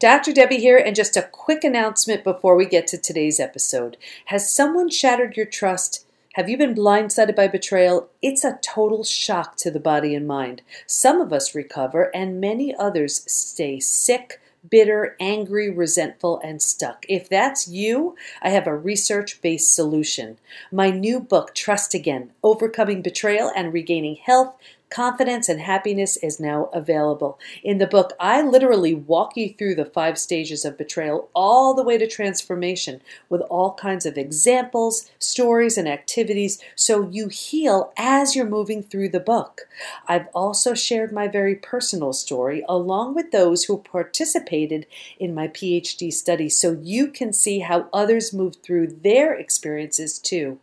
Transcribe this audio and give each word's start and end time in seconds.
Dr. 0.00 0.30
Debi 0.30 0.58
here, 0.58 0.78
and 0.78 0.94
just 0.94 1.16
a 1.16 1.22
quick 1.22 1.64
announcement 1.64 2.22
before 2.22 2.54
we 2.54 2.66
get 2.66 2.86
to 2.86 2.98
today's 2.98 3.40
episode. 3.40 3.96
Has 4.26 4.54
someone 4.54 4.90
shattered 4.90 5.36
your 5.36 5.44
trust? 5.44 6.06
Have 6.34 6.48
you 6.48 6.56
been 6.56 6.72
blindsided 6.72 7.34
by 7.34 7.48
betrayal? 7.48 8.08
It's 8.22 8.44
a 8.44 8.60
total 8.62 9.02
shock 9.02 9.56
to 9.56 9.72
the 9.72 9.80
body 9.80 10.14
and 10.14 10.24
mind. 10.24 10.62
Some 10.86 11.20
of 11.20 11.32
us 11.32 11.52
recover, 11.52 12.14
and 12.14 12.40
many 12.40 12.72
others 12.76 13.24
stay 13.26 13.80
sick, 13.80 14.40
bitter, 14.70 15.16
angry, 15.18 15.68
resentful, 15.68 16.40
and 16.44 16.62
stuck. 16.62 17.04
If 17.08 17.28
that's 17.28 17.66
you, 17.66 18.14
I 18.40 18.50
have 18.50 18.68
a 18.68 18.76
research 18.76 19.42
based 19.42 19.74
solution. 19.74 20.38
My 20.70 20.90
new 20.90 21.18
book, 21.18 21.56
Trust 21.56 21.92
Again 21.92 22.30
Overcoming 22.44 23.02
Betrayal 23.02 23.50
and 23.56 23.72
Regaining 23.72 24.14
Health, 24.14 24.56
Confidence 24.90 25.50
and 25.50 25.60
happiness 25.60 26.16
is 26.16 26.40
now 26.40 26.70
available. 26.72 27.38
In 27.62 27.76
the 27.76 27.86
book, 27.86 28.14
I 28.18 28.40
literally 28.40 28.94
walk 28.94 29.36
you 29.36 29.52
through 29.52 29.74
the 29.74 29.84
five 29.84 30.18
stages 30.18 30.64
of 30.64 30.78
betrayal 30.78 31.28
all 31.34 31.74
the 31.74 31.82
way 31.82 31.98
to 31.98 32.06
transformation 32.06 33.02
with 33.28 33.42
all 33.42 33.74
kinds 33.74 34.06
of 34.06 34.16
examples, 34.16 35.10
stories, 35.18 35.76
and 35.76 35.86
activities 35.86 36.58
so 36.74 37.06
you 37.10 37.28
heal 37.28 37.92
as 37.98 38.34
you're 38.34 38.46
moving 38.46 38.82
through 38.82 39.10
the 39.10 39.20
book. 39.20 39.68
I've 40.06 40.28
also 40.34 40.72
shared 40.72 41.12
my 41.12 41.28
very 41.28 41.54
personal 41.54 42.14
story 42.14 42.64
along 42.66 43.14
with 43.14 43.30
those 43.30 43.64
who 43.64 43.78
participated 43.78 44.86
in 45.18 45.34
my 45.34 45.48
PhD 45.48 46.10
study 46.10 46.48
so 46.48 46.78
you 46.82 47.08
can 47.08 47.34
see 47.34 47.58
how 47.58 47.90
others 47.92 48.32
moved 48.32 48.62
through 48.62 48.86
their 49.02 49.34
experiences 49.34 50.18
too. 50.18 50.60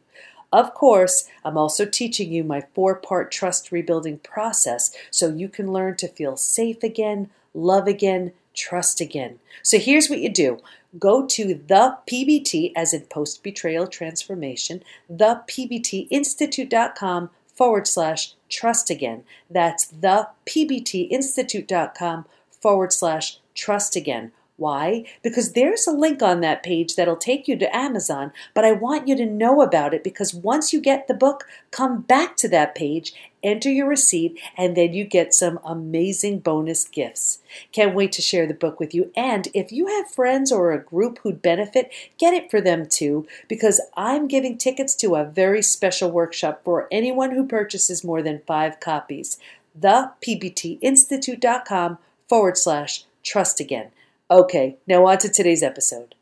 Of 0.52 0.73
course, 0.73 1.27
I'm 1.44 1.58
also 1.58 1.85
teaching 1.85 2.31
you 2.31 2.44
my 2.44 2.63
four 2.73 2.95
part 2.95 3.31
trust 3.31 3.72
rebuilding 3.72 4.20
process 4.20 4.95
so 5.12 5.30
you 5.30 5.49
can 5.49 5.71
learn 5.71 5.98
to 5.98 6.08
feel 6.08 6.38
safe 6.38 6.84
again, 6.84 7.29
love 7.54 7.88
again, 7.88 8.34
trust 8.54 9.01
again. 9.01 9.40
So 9.62 9.77
here's 9.79 10.10
what 10.10 10.20
you 10.20 10.29
do 10.29 10.62
go 10.98 11.26
to 11.26 11.54
the 11.54 11.98
PBT, 12.10 12.71
as 12.76 12.93
in 12.93 13.01
post 13.01 13.43
betrayal 13.43 13.88
transformation, 13.88 14.84
the 15.10 15.41
PBTinstitute.com 15.48 17.29
forward 17.54 17.88
slash 17.88 18.34
trust 18.49 18.90
again. 18.90 19.23
That's 19.49 19.88
the 19.88 20.29
PBTinstitute.com 20.46 22.26
forward 22.49 22.93
slash 22.93 23.40
trust 23.54 23.96
again. 23.96 24.32
Why? 24.57 25.03
Because 25.21 25.51
there's 25.51 25.85
a 25.85 25.91
link 25.91 26.21
on 26.21 26.39
that 26.39 26.63
page 26.63 26.95
that'll 26.95 27.17
take 27.17 27.45
you 27.45 27.57
to 27.57 27.75
Amazon, 27.75 28.31
but 28.53 28.63
I 28.63 28.71
want 28.71 29.05
you 29.05 29.13
to 29.17 29.25
know 29.25 29.61
about 29.61 29.93
it 29.93 30.01
because 30.01 30.34
once 30.34 30.71
you 30.71 30.79
get 30.79 31.09
the 31.09 31.13
book, 31.13 31.45
come 31.71 31.99
back 32.01 32.37
to 32.37 32.48
that 32.48 32.73
page, 32.73 33.13
enter 33.43 33.70
your 33.70 33.89
receipt, 33.89 34.39
and 34.57 34.77
then 34.77 34.93
you 34.93 35.03
get 35.03 35.33
some 35.33 35.59
amazing 35.65 36.39
bonus 36.39 36.85
gifts. 36.85 37.39
Can't 37.73 37.93
wait 37.93 38.13
to 38.13 38.21
share 38.21 38.48
the 38.48 38.53
book 38.53 38.79
with 38.79 38.95
you. 38.95 39.11
And 39.13 39.49
if 39.53 39.73
you 39.73 39.87
have 39.87 40.09
friends 40.09 40.53
or 40.53 40.71
a 40.71 40.81
group 40.81 41.20
who'd 41.20 41.41
benefit, 41.41 41.91
get 42.17 42.33
it 42.33 42.49
for 42.49 42.61
them 42.61 42.85
too 42.85 43.27
because 43.49 43.81
I'm 43.98 44.29
giving 44.29 44.57
tickets 44.57 44.95
to 44.95 45.15
a 45.15 45.26
very 45.26 45.61
special 45.61 46.09
workshop 46.09 46.61
for 46.63 46.87
anyone 46.89 47.31
who 47.31 47.45
purchases 47.45 48.05
more 48.05 48.21
than 48.21 48.41
five 48.48 48.79
copies. 48.79 49.37
ThePBTInstitute.com 49.77 51.98
forward 52.29 52.57
slash 52.57 53.03
trust 53.21 53.59
again. 53.59 53.91
Okay, 54.29 54.77
now 54.87 55.05
on 55.05 55.20
to 55.20 55.29
today's 55.29 55.62
episode. 55.62 56.15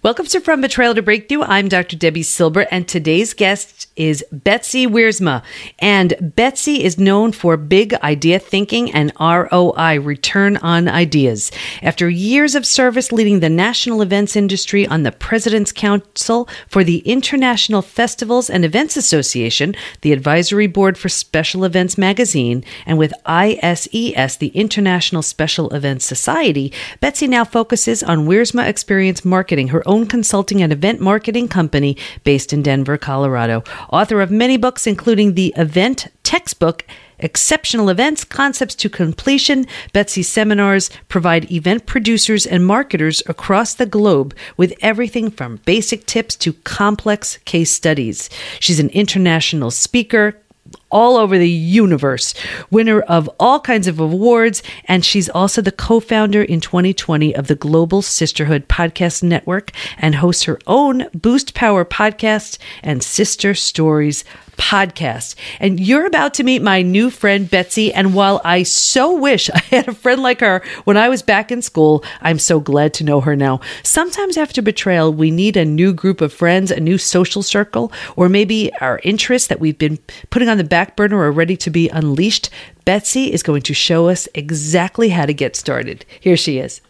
Welcome 0.00 0.26
to 0.26 0.38
From 0.38 0.60
Betrayal 0.60 0.94
to 0.94 1.02
Breakthrough. 1.02 1.42
I'm 1.42 1.66
Dr. 1.66 1.96
Debi 1.96 2.24
Silber, 2.24 2.68
and 2.70 2.86
today's 2.86 3.34
guest 3.34 3.88
is 3.96 4.24
Betsy 4.30 4.86
Wiersma. 4.86 5.42
And 5.80 6.14
Betsy 6.36 6.84
is 6.84 6.98
known 6.98 7.32
for 7.32 7.56
big 7.56 7.94
idea 7.94 8.38
thinking 8.38 8.92
and 8.92 9.12
ROI, 9.18 9.98
return 9.98 10.56
on 10.58 10.86
ideas. 10.86 11.50
After 11.82 12.08
years 12.08 12.54
of 12.54 12.64
service 12.64 13.10
leading 13.10 13.40
the 13.40 13.48
national 13.48 14.00
events 14.00 14.36
industry 14.36 14.86
on 14.86 15.02
the 15.02 15.10
President's 15.10 15.72
Council 15.72 16.48
for 16.68 16.84
the 16.84 16.98
International 16.98 17.82
Festivals 17.82 18.48
and 18.48 18.64
Events 18.64 18.96
Association, 18.96 19.74
the 20.02 20.12
advisory 20.12 20.68
board 20.68 20.96
for 20.96 21.08
Special 21.08 21.64
Events 21.64 21.98
Magazine, 21.98 22.64
and 22.86 22.98
with 22.98 23.12
ISES, 23.26 24.36
the 24.36 24.52
International 24.54 25.22
Special 25.22 25.70
Events 25.70 26.04
Society, 26.04 26.72
Betsy 27.00 27.26
now 27.26 27.44
focuses 27.44 28.04
on 28.04 28.28
Wiersma 28.28 28.68
Experience 28.68 29.24
Marketing, 29.24 29.68
her 29.68 29.87
own 29.88 30.06
consulting 30.06 30.62
and 30.62 30.72
event 30.72 31.00
marketing 31.00 31.48
company 31.48 31.96
based 32.22 32.52
in 32.52 32.62
Denver, 32.62 32.96
Colorado. 32.96 33.64
Author 33.90 34.20
of 34.20 34.30
many 34.30 34.56
books, 34.56 34.86
including 34.86 35.34
the 35.34 35.52
event 35.56 36.06
textbook. 36.22 36.84
Exceptional 37.20 37.88
events, 37.88 38.22
concepts 38.22 38.76
to 38.76 38.88
completion. 38.88 39.66
Betsy's 39.92 40.28
seminars 40.28 40.88
provide 41.08 41.50
event 41.50 41.84
producers 41.84 42.46
and 42.46 42.64
marketers 42.64 43.22
across 43.26 43.74
the 43.74 43.86
globe 43.86 44.36
with 44.56 44.72
everything 44.80 45.28
from 45.28 45.56
basic 45.64 46.06
tips 46.06 46.36
to 46.36 46.52
complex 46.52 47.38
case 47.38 47.72
studies. 47.72 48.30
She's 48.60 48.78
an 48.78 48.90
international 48.90 49.72
speaker, 49.72 50.40
all 50.90 51.16
over 51.16 51.38
the 51.38 51.48
universe, 51.48 52.34
winner 52.70 53.00
of 53.02 53.28
all 53.38 53.60
kinds 53.60 53.86
of 53.86 54.00
awards, 54.00 54.62
and 54.86 55.04
she's 55.04 55.28
also 55.28 55.60
the 55.60 55.72
co 55.72 56.00
founder 56.00 56.42
in 56.42 56.60
2020 56.60 57.34
of 57.34 57.46
the 57.46 57.54
Global 57.54 58.02
Sisterhood 58.02 58.68
Podcast 58.68 59.22
Network 59.22 59.70
and 59.98 60.16
hosts 60.16 60.44
her 60.44 60.58
own 60.66 61.06
Boost 61.14 61.54
Power 61.54 61.84
podcast 61.84 62.58
and 62.82 63.02
Sister 63.02 63.54
Stories 63.54 64.24
podcast. 64.58 65.36
And 65.60 65.80
you're 65.80 66.04
about 66.04 66.34
to 66.34 66.42
meet 66.42 66.60
my 66.60 66.82
new 66.82 67.08
friend, 67.10 67.48
Betsy. 67.48 67.92
And 67.94 68.12
while 68.12 68.40
I 68.44 68.64
so 68.64 69.16
wish 69.16 69.48
I 69.54 69.58
had 69.60 69.88
a 69.88 69.94
friend 69.94 70.22
like 70.22 70.40
her 70.40 70.62
when 70.84 70.96
I 70.96 71.08
was 71.08 71.22
back 71.22 71.50
in 71.50 71.62
school, 71.62 72.04
I'm 72.20 72.38
so 72.38 72.60
glad 72.60 72.92
to 72.94 73.04
know 73.04 73.20
her 73.22 73.36
now. 73.36 73.60
Sometimes 73.82 74.36
after 74.36 74.60
betrayal, 74.60 75.12
we 75.12 75.30
need 75.30 75.56
a 75.56 75.64
new 75.64 75.94
group 75.94 76.20
of 76.20 76.32
friends, 76.32 76.70
a 76.70 76.80
new 76.80 76.98
social 76.98 77.42
circle, 77.42 77.92
or 78.16 78.28
maybe 78.28 78.72
our 78.80 79.00
interests 79.04 79.48
that 79.48 79.60
we've 79.60 79.78
been 79.78 79.98
putting 80.30 80.48
on 80.48 80.58
the 80.58 80.64
back 80.64 80.77
burner 80.96 81.18
are 81.18 81.32
ready 81.32 81.56
to 81.56 81.70
be 81.70 81.88
unleashed. 81.88 82.50
Betsy 82.84 83.32
is 83.32 83.42
going 83.42 83.62
to 83.62 83.74
show 83.74 84.08
us 84.08 84.28
exactly 84.34 85.08
how 85.08 85.26
to 85.26 85.34
get 85.34 85.56
started. 85.56 86.04
Here 86.20 86.36
she 86.36 86.58
is. 86.58 86.80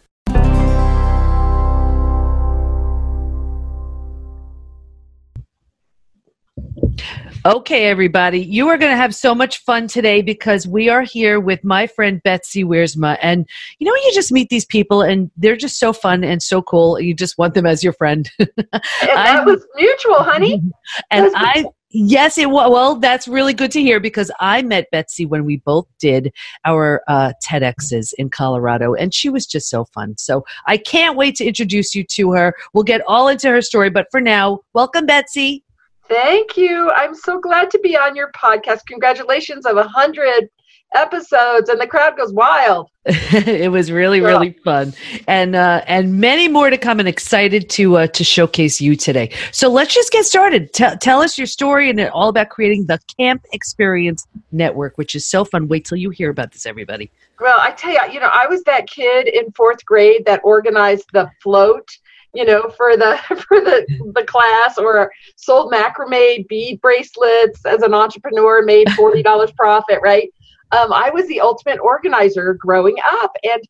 Okay, 7.45 7.85
everybody, 7.85 8.41
you 8.41 8.67
are 8.67 8.77
going 8.77 8.91
to 8.91 8.97
have 8.97 9.15
so 9.15 9.33
much 9.33 9.59
fun 9.59 9.87
today 9.87 10.21
because 10.21 10.67
we 10.67 10.89
are 10.89 11.03
here 11.03 11.39
with 11.39 11.63
my 11.63 11.87
friend 11.87 12.21
Betsy 12.21 12.65
Wiersma. 12.65 13.17
And 13.21 13.47
you 13.79 13.87
know, 13.87 13.95
you 13.95 14.11
just 14.13 14.31
meet 14.31 14.49
these 14.49 14.65
people 14.65 15.01
and 15.01 15.31
they're 15.37 15.55
just 15.55 15.79
so 15.79 15.93
fun 15.93 16.23
and 16.23 16.43
so 16.43 16.61
cool. 16.61 16.99
You 16.99 17.13
just 17.13 17.37
want 17.37 17.53
them 17.53 17.65
as 17.65 17.81
your 17.81 17.93
friend. 17.93 18.29
that 18.39 19.43
was 19.45 19.65
mutual, 19.75 20.23
honey. 20.23 20.61
And 21.11 21.31
I, 21.35 21.65
yes, 21.89 22.37
it 22.37 22.49
was. 22.49 22.69
Well, 22.71 22.95
that's 22.95 23.27
really 23.27 23.53
good 23.53 23.71
to 23.71 23.81
hear 23.81 23.99
because 23.99 24.31
I 24.39 24.61
met 24.61 24.89
Betsy 24.91 25.25
when 25.25 25.45
we 25.45 25.57
both 25.57 25.87
did 25.99 26.33
our 26.65 27.01
uh, 27.07 27.33
TEDx's 27.43 28.13
in 28.13 28.29
Colorado, 28.29 28.93
and 28.93 29.13
she 29.13 29.29
was 29.29 29.45
just 29.45 29.69
so 29.69 29.85
fun. 29.85 30.15
So 30.17 30.45
I 30.67 30.77
can't 30.77 31.17
wait 31.17 31.35
to 31.37 31.45
introduce 31.45 31.95
you 31.95 32.03
to 32.03 32.31
her. 32.33 32.55
We'll 32.73 32.83
get 32.83 33.01
all 33.07 33.27
into 33.27 33.49
her 33.49 33.61
story, 33.61 33.89
but 33.89 34.07
for 34.11 34.21
now, 34.21 34.59
welcome, 34.73 35.05
Betsy. 35.05 35.63
Thank 36.07 36.57
you. 36.57 36.89
I'm 36.91 37.13
so 37.13 37.39
glad 37.39 37.69
to 37.69 37.79
be 37.79 37.95
on 37.95 38.15
your 38.15 38.31
podcast. 38.31 38.79
Congratulations 38.87 39.65
a 39.65 39.83
hundred 39.83 40.49
episodes 40.93 41.69
and 41.69 41.79
the 41.79 41.87
crowd 41.87 42.17
goes 42.17 42.33
wild. 42.33 42.89
It 43.05 43.71
was 43.71 43.91
really 43.91 44.21
really 44.21 44.53
fun. 44.63 44.93
And 45.27 45.55
uh 45.55 45.83
and 45.87 46.19
many 46.19 46.47
more 46.47 46.69
to 46.69 46.77
come 46.77 46.99
and 46.99 47.07
excited 47.07 47.69
to 47.71 47.97
uh 47.97 48.07
to 48.07 48.23
showcase 48.23 48.81
you 48.81 48.95
today. 48.95 49.31
So 49.51 49.69
let's 49.69 49.93
just 49.93 50.11
get 50.11 50.25
started. 50.25 50.73
T- 50.73 50.95
tell 50.99 51.21
us 51.21 51.37
your 51.37 51.47
story 51.47 51.89
and 51.89 51.99
all 52.09 52.29
about 52.29 52.49
creating 52.49 52.85
the 52.85 52.99
camp 53.17 53.45
experience 53.53 54.27
network 54.51 54.97
which 54.97 55.15
is 55.15 55.25
so 55.25 55.45
fun. 55.45 55.67
Wait 55.67 55.85
till 55.85 55.97
you 55.97 56.09
hear 56.09 56.29
about 56.29 56.51
this 56.51 56.65
everybody. 56.65 57.09
Well 57.39 57.59
i 57.59 57.71
tell 57.71 57.91
you 57.91 58.13
you 58.13 58.19
know 58.19 58.29
i 58.33 58.47
was 58.47 58.63
that 58.63 58.87
kid 58.87 59.27
in 59.27 59.51
fourth 59.53 59.85
grade 59.85 60.25
that 60.25 60.41
organized 60.43 61.05
the 61.13 61.29
float 61.41 61.89
you 62.33 62.45
know, 62.45 62.69
for 62.77 62.95
the 62.95 63.17
for 63.47 63.59
the 63.59 63.85
the 64.15 64.23
class, 64.23 64.77
or 64.77 65.11
sold 65.35 65.71
macrame 65.71 66.47
bead 66.47 66.79
bracelets 66.81 67.65
as 67.65 67.81
an 67.81 67.93
entrepreneur, 67.93 68.63
made 68.63 68.89
forty 68.93 69.23
dollars 69.23 69.51
profit. 69.51 69.99
Right? 70.01 70.31
Um, 70.71 70.93
I 70.93 71.09
was 71.09 71.27
the 71.27 71.41
ultimate 71.41 71.79
organizer 71.79 72.53
growing 72.53 72.97
up, 73.05 73.31
and 73.43 73.61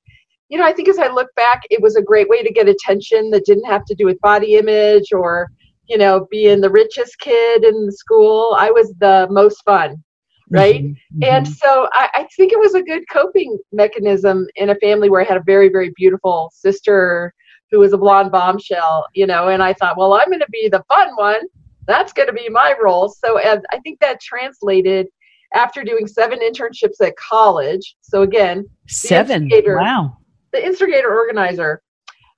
you 0.50 0.58
know, 0.58 0.66
I 0.66 0.74
think 0.74 0.90
as 0.90 0.98
I 0.98 1.08
look 1.08 1.34
back, 1.36 1.62
it 1.70 1.82
was 1.82 1.96
a 1.96 2.02
great 2.02 2.28
way 2.28 2.42
to 2.42 2.52
get 2.52 2.68
attention 2.68 3.30
that 3.32 3.46
didn't 3.46 3.66
have 3.66 3.86
to 3.86 3.96
do 3.96 4.06
with 4.06 4.20
body 4.22 4.56
image 4.56 5.14
or 5.14 5.50
you 5.88 5.98
know 5.98 6.28
being 6.32 6.62
the 6.62 6.70
richest 6.70 7.20
kid 7.20 7.64
in 7.64 7.86
the 7.86 7.92
school. 7.92 8.56
I 8.58 8.72
was 8.72 8.94
the 9.00 9.28
most 9.30 9.64
fun 9.64 10.04
right? 10.50 10.84
Mm-hmm, 10.84 11.24
and 11.24 11.46
mm-hmm. 11.46 11.54
so 11.54 11.88
I, 11.94 12.10
I, 12.14 12.28
think 12.36 12.52
it 12.52 12.60
was 12.60 12.74
a 12.74 12.82
good 12.82 13.04
coping 13.12 13.58
mechanism 13.72 14.48
in 14.56 14.72
a 14.72 14.76
family 14.76 15.10
where 15.10 15.22
I 15.22 15.24
had 15.26 15.38
a 15.38 15.44
very, 15.44 15.70
very 15.70 15.92
beautiful 15.96 16.52
sister 16.56 17.34
who 17.72 17.80
was 17.80 17.94
a 17.94 17.98
blonde 17.98 18.32
bombshell, 18.32 19.06
you 19.14 19.28
know, 19.28 19.50
and 19.50 19.62
I 19.62 19.74
thought, 19.74 19.98
well, 19.98 20.14
I'm 20.14 20.28
going 20.28 20.40
to 20.40 20.50
be 20.52 20.68
the 20.70 20.84
fun 20.88 21.16
one. 21.16 21.42
That's 21.86 22.14
going 22.14 22.28
to 22.28 22.34
be 22.34 22.50
my 22.50 22.76
role. 22.82 23.10
So 23.10 23.38
and 23.38 23.64
I 23.72 23.80
think 23.80 24.00
that 24.00 24.22
translated 24.22 25.08
after 25.54 25.84
doing 25.84 26.08
seven 26.08 26.40
internships 26.40 27.02
at 27.02 27.16
college. 27.18 27.96
So 28.02 28.22
again, 28.22 28.66
seven. 28.88 29.48
Wow. 29.78 30.18
The 30.52 30.64
instigator 30.64 31.14
organizer. 31.14 31.82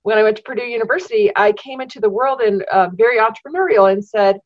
When 0.04 0.18
I 0.18 0.24
went 0.24 0.36
to 0.38 0.44
Purdue 0.44 0.64
University, 0.64 1.32
I 1.36 1.52
came 1.54 1.80
into 1.80 2.00
the 2.00 2.10
world 2.10 2.42
and 2.42 2.64
uh, 2.72 2.90
very 2.94 3.20
entrepreneurial 3.20 3.92
and 3.92 4.04
said, 4.04 4.40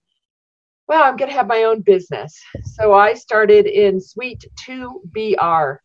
"Well, 0.87 1.01
I'm 1.03 1.15
going 1.15 1.29
to 1.29 1.35
have 1.35 1.47
my 1.47 1.63
own 1.63 1.81
business." 1.81 2.37
So 2.73 2.93
I 2.93 3.13
started 3.13 3.65
in 3.65 4.01
Suite 4.01 4.43
Two 4.57 5.01
BR, 5.13 5.79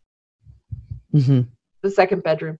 mm-hmm. 1.15 1.43
the 1.82 1.91
second 1.91 2.25
bedroom. 2.25 2.59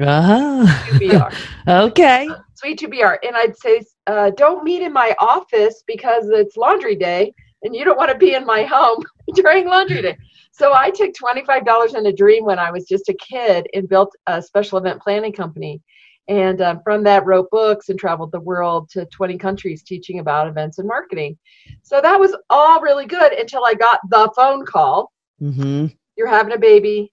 Uh 0.00 0.66
huh. 0.66 1.30
okay. 1.68 2.28
Suite 2.54 2.78
2BR. 2.78 3.18
And 3.26 3.36
I'd 3.36 3.56
say, 3.56 3.82
uh, 4.06 4.30
don't 4.30 4.64
meet 4.64 4.82
in 4.82 4.92
my 4.92 5.14
office 5.18 5.82
because 5.86 6.28
it's 6.30 6.56
laundry 6.56 6.96
day 6.96 7.34
and 7.62 7.74
you 7.74 7.84
don't 7.84 7.98
want 7.98 8.10
to 8.10 8.18
be 8.18 8.34
in 8.34 8.44
my 8.46 8.64
home 8.64 9.02
during 9.34 9.66
laundry 9.66 10.02
day. 10.02 10.16
So 10.52 10.72
I 10.74 10.90
took 10.90 11.12
$25 11.14 11.94
in 11.96 12.06
a 12.06 12.12
dream 12.12 12.44
when 12.44 12.58
I 12.58 12.70
was 12.70 12.86
just 12.86 13.08
a 13.08 13.14
kid 13.14 13.66
and 13.74 13.88
built 13.88 14.14
a 14.26 14.42
special 14.42 14.78
event 14.78 15.00
planning 15.00 15.32
company. 15.32 15.80
And 16.28 16.60
uh, 16.60 16.76
from 16.84 17.02
that, 17.04 17.26
wrote 17.26 17.50
books 17.50 17.88
and 17.88 17.98
traveled 17.98 18.30
the 18.30 18.40
world 18.40 18.88
to 18.90 19.04
20 19.06 19.36
countries 19.38 19.82
teaching 19.82 20.20
about 20.20 20.46
events 20.46 20.78
and 20.78 20.86
marketing. 20.86 21.36
So 21.82 22.00
that 22.00 22.20
was 22.20 22.36
all 22.50 22.80
really 22.80 23.06
good 23.06 23.32
until 23.32 23.64
I 23.64 23.74
got 23.74 24.00
the 24.08 24.30
phone 24.36 24.64
call. 24.64 25.12
Mm-hmm. 25.40 25.86
You're 26.16 26.28
having 26.28 26.52
a 26.52 26.58
baby. 26.58 27.12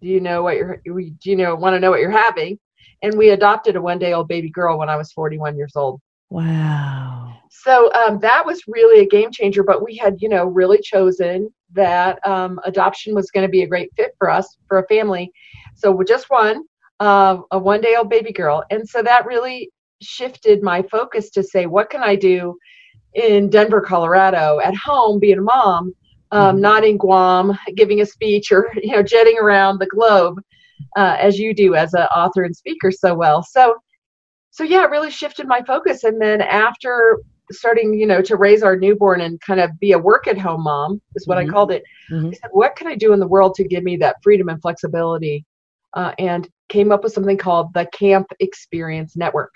Do 0.00 0.08
you 0.08 0.20
know 0.20 0.42
what 0.42 0.56
you're? 0.56 0.80
Do 0.84 1.12
you 1.24 1.36
know 1.36 1.54
want 1.54 1.74
to 1.74 1.80
know 1.80 1.90
what 1.90 2.00
you're 2.00 2.10
having? 2.10 2.58
And 3.02 3.16
we 3.18 3.30
adopted 3.30 3.76
a 3.76 3.82
one 3.82 3.98
day 3.98 4.12
old 4.12 4.28
baby 4.28 4.48
girl 4.48 4.78
when 4.78 4.88
I 4.88 4.96
was 4.96 5.12
41 5.12 5.56
years 5.56 5.72
old. 5.76 6.00
Wow. 6.30 7.35
So 7.62 7.92
um, 7.94 8.18
that 8.20 8.44
was 8.44 8.62
really 8.66 9.00
a 9.00 9.08
game 9.08 9.30
changer. 9.30 9.62
But 9.62 9.82
we 9.84 9.96
had, 9.96 10.20
you 10.20 10.28
know, 10.28 10.46
really 10.46 10.80
chosen 10.82 11.52
that 11.72 12.24
um, 12.26 12.60
adoption 12.64 13.14
was 13.14 13.30
going 13.30 13.46
to 13.46 13.50
be 13.50 13.62
a 13.62 13.66
great 13.66 13.90
fit 13.96 14.14
for 14.18 14.30
us 14.30 14.56
for 14.68 14.78
a 14.78 14.86
family. 14.86 15.32
So 15.74 15.90
we 15.90 16.04
just 16.04 16.30
one, 16.30 16.64
uh, 17.00 17.38
a 17.50 17.58
one 17.58 17.80
day 17.80 17.96
old 17.96 18.10
baby 18.10 18.32
girl, 18.32 18.64
and 18.70 18.88
so 18.88 19.02
that 19.02 19.26
really 19.26 19.70
shifted 20.02 20.62
my 20.62 20.82
focus 20.82 21.30
to 21.30 21.42
say, 21.42 21.66
what 21.66 21.90
can 21.90 22.02
I 22.02 22.16
do 22.16 22.56
in 23.14 23.48
Denver, 23.48 23.80
Colorado, 23.80 24.60
at 24.60 24.74
home, 24.76 25.18
being 25.18 25.38
a 25.38 25.42
mom, 25.42 25.94
um, 26.32 26.54
mm-hmm. 26.54 26.60
not 26.60 26.84
in 26.84 26.98
Guam, 26.98 27.58
giving 27.74 28.00
a 28.00 28.06
speech 28.06 28.52
or 28.52 28.70
you 28.82 28.92
know 28.92 29.02
jetting 29.02 29.38
around 29.38 29.78
the 29.78 29.86
globe 29.86 30.40
uh, 30.96 31.16
as 31.18 31.38
you 31.38 31.54
do 31.54 31.74
as 31.74 31.94
an 31.94 32.02
author 32.14 32.44
and 32.44 32.56
speaker 32.56 32.90
so 32.90 33.14
well. 33.14 33.42
So, 33.42 33.76
so 34.50 34.64
yeah, 34.64 34.84
it 34.84 34.90
really 34.90 35.10
shifted 35.10 35.46
my 35.46 35.62
focus. 35.62 36.04
And 36.04 36.20
then 36.20 36.40
after 36.40 37.18
starting, 37.50 37.94
you 37.94 38.06
know, 38.06 38.22
to 38.22 38.36
raise 38.36 38.62
our 38.62 38.76
newborn 38.76 39.20
and 39.20 39.40
kind 39.40 39.60
of 39.60 39.78
be 39.80 39.92
a 39.92 39.98
work 39.98 40.26
at 40.26 40.38
home 40.38 40.62
mom 40.64 41.00
is 41.14 41.26
what 41.26 41.38
mm-hmm. 41.38 41.50
I 41.50 41.52
called 41.52 41.72
it. 41.72 41.82
Mm-hmm. 42.10 42.28
I 42.28 42.32
said, 42.32 42.50
what 42.52 42.76
can 42.76 42.86
I 42.86 42.94
do 42.94 43.12
in 43.12 43.20
the 43.20 43.26
world 43.26 43.54
to 43.56 43.64
give 43.64 43.84
me 43.84 43.96
that 43.98 44.16
freedom 44.22 44.48
and 44.48 44.60
flexibility? 44.60 45.44
Uh, 45.94 46.12
and 46.18 46.48
came 46.68 46.92
up 46.92 47.02
with 47.02 47.12
something 47.12 47.38
called 47.38 47.72
the 47.72 47.86
Camp 47.86 48.26
Experience 48.40 49.16
Network. 49.16 49.52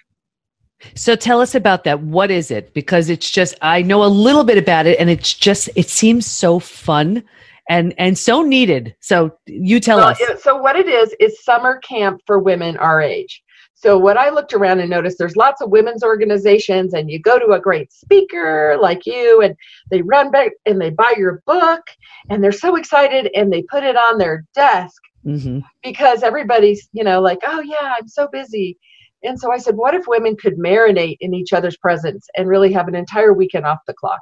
So 0.94 1.14
tell 1.14 1.40
us 1.40 1.54
about 1.54 1.84
that. 1.84 2.00
What 2.00 2.31
is 2.31 2.50
it? 2.50 2.72
Because 2.72 3.10
it's 3.10 3.31
just 3.31 3.54
I 3.60 3.82
know 3.82 4.04
a 4.04 4.06
little 4.06 4.44
bit 4.44 4.56
about 4.56 4.86
it 4.86 4.98
and 4.98 5.10
it's 5.10 5.34
just 5.34 5.69
it 5.76 5.90
seems 5.90 6.26
so 6.26 6.58
fun 6.58 7.22
and 7.69 7.94
and 7.98 8.16
so 8.16 8.43
needed. 8.43 8.94
So 9.00 9.36
you 9.46 9.81
tell 9.81 9.98
well, 9.98 10.08
us. 10.08 10.43
So 10.43 10.56
what 10.56 10.76
it 10.76 10.88
is 10.88 11.14
is 11.20 11.43
summer 11.44 11.78
camp 11.78 12.22
for 12.26 12.38
women 12.38 12.76
our 12.78 13.02
age. 13.02 13.43
So 13.82 13.97
what 13.97 14.19
I 14.19 14.29
looked 14.29 14.53
around 14.53 14.81
and 14.81 14.91
noticed 14.91 15.17
there's 15.17 15.37
lots 15.37 15.62
of 15.62 15.71
women's 15.71 16.05
organizations 16.05 16.93
and 16.93 17.11
you 17.11 17.19
go 17.19 17.38
to 17.38 17.53
a 17.53 17.61
great 17.61 17.91
speaker 17.91 18.77
like 18.79 19.06
you 19.06 19.41
and 19.41 19.56
they 19.91 20.03
run 20.03 20.31
back 20.31 20.53
and 20.67 20.79
they 20.79 20.91
buy 20.91 21.15
your 21.17 21.43
book 21.47 21.81
and 22.29 22.44
they're 22.44 22.53
so 22.53 22.77
excited 22.77 23.31
and 23.35 23.50
they 23.50 23.62
put 23.62 23.82
it 23.82 23.97
on 23.97 24.19
their 24.19 24.44
desk 24.55 25.00
mm-hmm. 25.25 25.61
because 25.82 26.23
everybody's, 26.23 26.91
you 26.93 27.03
know, 27.03 27.23
like, 27.23 27.38
oh 27.47 27.62
yeah, 27.62 27.94
I'm 27.99 28.06
so 28.06 28.29
busy. 28.31 28.77
And 29.23 29.41
so 29.41 29.50
I 29.50 29.56
said, 29.56 29.77
what 29.77 29.94
if 29.94 30.06
women 30.06 30.37
could 30.37 30.59
marinate 30.59 31.17
in 31.21 31.32
each 31.32 31.55
other's 31.55 31.79
presence 31.79 32.29
and 32.37 32.49
really 32.49 32.75
have 32.75 32.87
an 32.87 32.94
entire 32.94 33.32
weekend 33.32 33.65
off 33.65 33.79
the 33.87 33.94
clock? 33.94 34.21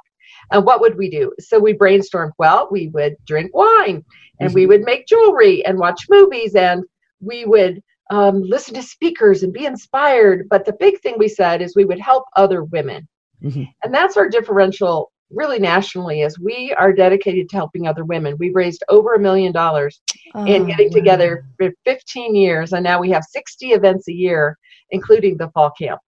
And 0.51 0.65
what 0.65 0.79
would 0.79 0.97
we 0.97 1.09
do? 1.09 1.33
So 1.37 1.59
we 1.59 1.73
brainstormed, 1.73 2.31
well, 2.39 2.69
we 2.71 2.87
would 2.93 3.17
drink 3.27 3.53
wine 3.53 4.05
and 4.39 4.51
mm-hmm. 4.51 4.55
we 4.55 4.67
would 4.67 4.83
make 4.83 5.05
jewelry 5.05 5.65
and 5.65 5.77
watch 5.77 6.05
movies 6.09 6.55
and 6.55 6.85
we 7.19 7.43
would 7.43 7.81
um, 8.09 8.41
listen 8.41 8.73
to 8.75 8.83
speakers 8.83 9.43
and 9.43 9.53
be 9.53 9.65
inspired. 9.65 10.47
But 10.49 10.65
the 10.65 10.73
big 10.73 10.99
thing 11.01 11.15
we 11.17 11.27
said 11.27 11.61
is 11.61 11.75
we 11.75 11.85
would 11.85 11.99
help 11.99 12.25
other 12.35 12.63
women. 12.63 13.07
Mm-hmm. 13.43 13.63
And 13.83 13.93
that's 13.93 14.17
our 14.17 14.27
differential 14.27 15.11
really 15.31 15.59
nationally 15.59 16.21
is 16.21 16.39
we 16.39 16.73
are 16.77 16.91
dedicated 16.91 17.49
to 17.49 17.55
helping 17.55 17.87
other 17.87 18.03
women. 18.03 18.35
We've 18.39 18.55
raised 18.55 18.83
over 18.89 19.13
a 19.13 19.19
million 19.19 19.51
dollars 19.51 20.01
oh, 20.33 20.45
in 20.45 20.65
getting 20.65 20.89
wow. 20.89 20.95
together 20.95 21.45
for 21.57 21.71
15 21.85 22.35
years 22.35 22.73
and 22.73 22.83
now 22.83 22.99
we 22.99 23.11
have 23.11 23.23
60 23.29 23.67
events 23.67 24.07
a 24.07 24.13
year 24.13 24.57
including 24.91 25.37
the 25.37 25.49
fall 25.51 25.71
camp. 25.71 26.01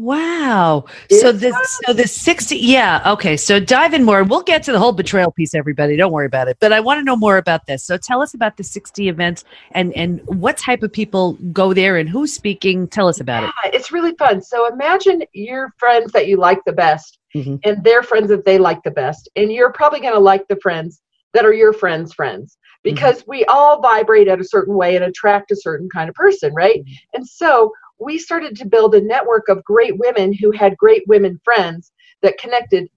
Wow. 0.00 0.86
so 1.10 1.32
the 1.32 1.52
so 1.84 1.92
the 1.92 2.08
60 2.08 2.56
yeah, 2.56 3.02
okay. 3.12 3.36
So 3.36 3.60
dive 3.60 3.94
in 3.94 4.04
more. 4.04 4.24
We'll 4.24 4.42
get 4.42 4.62
to 4.64 4.72
the 4.72 4.78
whole 4.78 4.92
betrayal 4.92 5.30
piece 5.30 5.54
everybody. 5.54 5.96
Don't 5.96 6.12
worry 6.12 6.26
about 6.26 6.48
it. 6.48 6.56
But 6.60 6.72
I 6.72 6.80
want 6.80 6.98
to 6.98 7.04
know 7.04 7.16
more 7.16 7.36
about 7.36 7.66
this. 7.66 7.84
So 7.84 7.96
tell 7.96 8.20
us 8.20 8.34
about 8.34 8.56
the 8.56 8.64
60 8.64 9.08
events 9.08 9.44
and 9.72 9.92
and 9.94 10.20
what 10.26 10.56
type 10.56 10.82
of 10.82 10.92
people 10.92 11.34
go 11.52 11.72
there 11.72 11.96
and 11.96 12.08
who's 12.08 12.32
speaking. 12.32 12.88
Tell 12.88 13.08
us 13.08 13.20
about 13.20 13.42
yeah, 13.42 13.68
it. 13.68 13.74
It's 13.74 13.92
really 13.92 14.14
fun. 14.18 14.42
So 14.42 14.72
imagine 14.72 15.22
your 15.32 15.72
friends 15.78 16.12
that 16.12 16.26
you 16.26 16.36
like 16.36 16.64
the 16.64 16.72
best 16.72 17.18
mm-hmm. 17.34 17.56
and 17.64 17.82
their 17.84 18.02
friends 18.02 18.28
that 18.28 18.44
they 18.44 18.58
like 18.58 18.82
the 18.82 18.90
best 18.90 19.28
and 19.36 19.52
you're 19.52 19.72
probably 19.72 20.00
going 20.00 20.14
to 20.14 20.20
like 20.20 20.46
the 20.48 20.56
friends 20.56 21.00
that 21.34 21.44
are 21.44 21.52
your 21.52 21.72
friends' 21.72 22.14
friends 22.14 22.56
mm-hmm. 22.56 22.94
because 22.94 23.22
mm-hmm. 23.22 23.30
we 23.30 23.44
all 23.46 23.80
vibrate 23.80 24.28
at 24.28 24.40
a 24.40 24.44
certain 24.44 24.74
way 24.74 24.96
and 24.96 25.04
attract 25.04 25.50
a 25.50 25.56
certain 25.56 25.88
kind 25.88 26.08
of 26.08 26.14
person, 26.14 26.54
right? 26.54 26.80
Mm-hmm. 26.80 26.94
And 27.14 27.28
so 27.28 27.72
we 27.98 28.18
started 28.18 28.56
to 28.56 28.66
build 28.66 28.94
a 28.94 29.00
network 29.00 29.48
of 29.48 29.64
great 29.64 29.96
women 29.98 30.32
who 30.32 30.50
had 30.50 30.76
great 30.76 31.02
women 31.06 31.40
friends 31.44 31.92
that 32.22 32.38
connected 32.38 32.88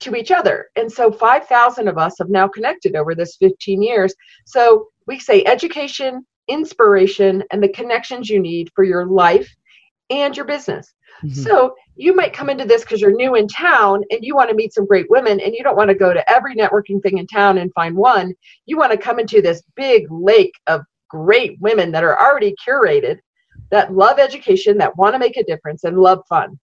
to 0.00 0.16
each 0.16 0.30
other. 0.30 0.66
And 0.76 0.90
so 0.90 1.10
5,000 1.10 1.88
of 1.88 1.98
us 1.98 2.16
have 2.18 2.28
now 2.28 2.48
connected 2.48 2.96
over 2.96 3.14
this 3.14 3.36
15 3.36 3.82
years. 3.82 4.14
So 4.44 4.88
we 5.06 5.18
say 5.18 5.44
education, 5.44 6.26
inspiration, 6.48 7.42
and 7.52 7.62
the 7.62 7.68
connections 7.68 8.28
you 8.28 8.40
need 8.40 8.70
for 8.74 8.84
your 8.84 9.06
life 9.06 9.48
and 10.10 10.36
your 10.36 10.46
business. 10.46 10.92
Mm-hmm. 11.22 11.42
So 11.42 11.74
you 11.96 12.14
might 12.14 12.32
come 12.32 12.50
into 12.50 12.64
this 12.64 12.82
because 12.82 13.00
you're 13.00 13.14
new 13.14 13.36
in 13.36 13.46
town 13.46 14.02
and 14.10 14.20
you 14.22 14.34
want 14.34 14.50
to 14.50 14.56
meet 14.56 14.74
some 14.74 14.86
great 14.86 15.08
women 15.08 15.40
and 15.40 15.54
you 15.54 15.62
don't 15.62 15.76
want 15.76 15.88
to 15.88 15.94
go 15.94 16.12
to 16.12 16.30
every 16.30 16.56
networking 16.56 17.00
thing 17.02 17.18
in 17.18 17.26
town 17.26 17.58
and 17.58 17.72
find 17.72 17.96
one. 17.96 18.34
You 18.66 18.76
want 18.76 18.92
to 18.92 18.98
come 18.98 19.18
into 19.18 19.40
this 19.40 19.62
big 19.76 20.06
lake 20.10 20.54
of 20.66 20.82
great 21.08 21.56
women 21.60 21.92
that 21.92 22.04
are 22.04 22.20
already 22.20 22.54
curated 22.66 23.18
that 23.70 23.92
love 23.92 24.18
education, 24.18 24.78
that 24.78 24.96
want 24.96 25.14
to 25.14 25.18
make 25.18 25.36
a 25.36 25.44
difference, 25.44 25.84
and 25.84 25.98
love 25.98 26.22
fun. 26.28 26.58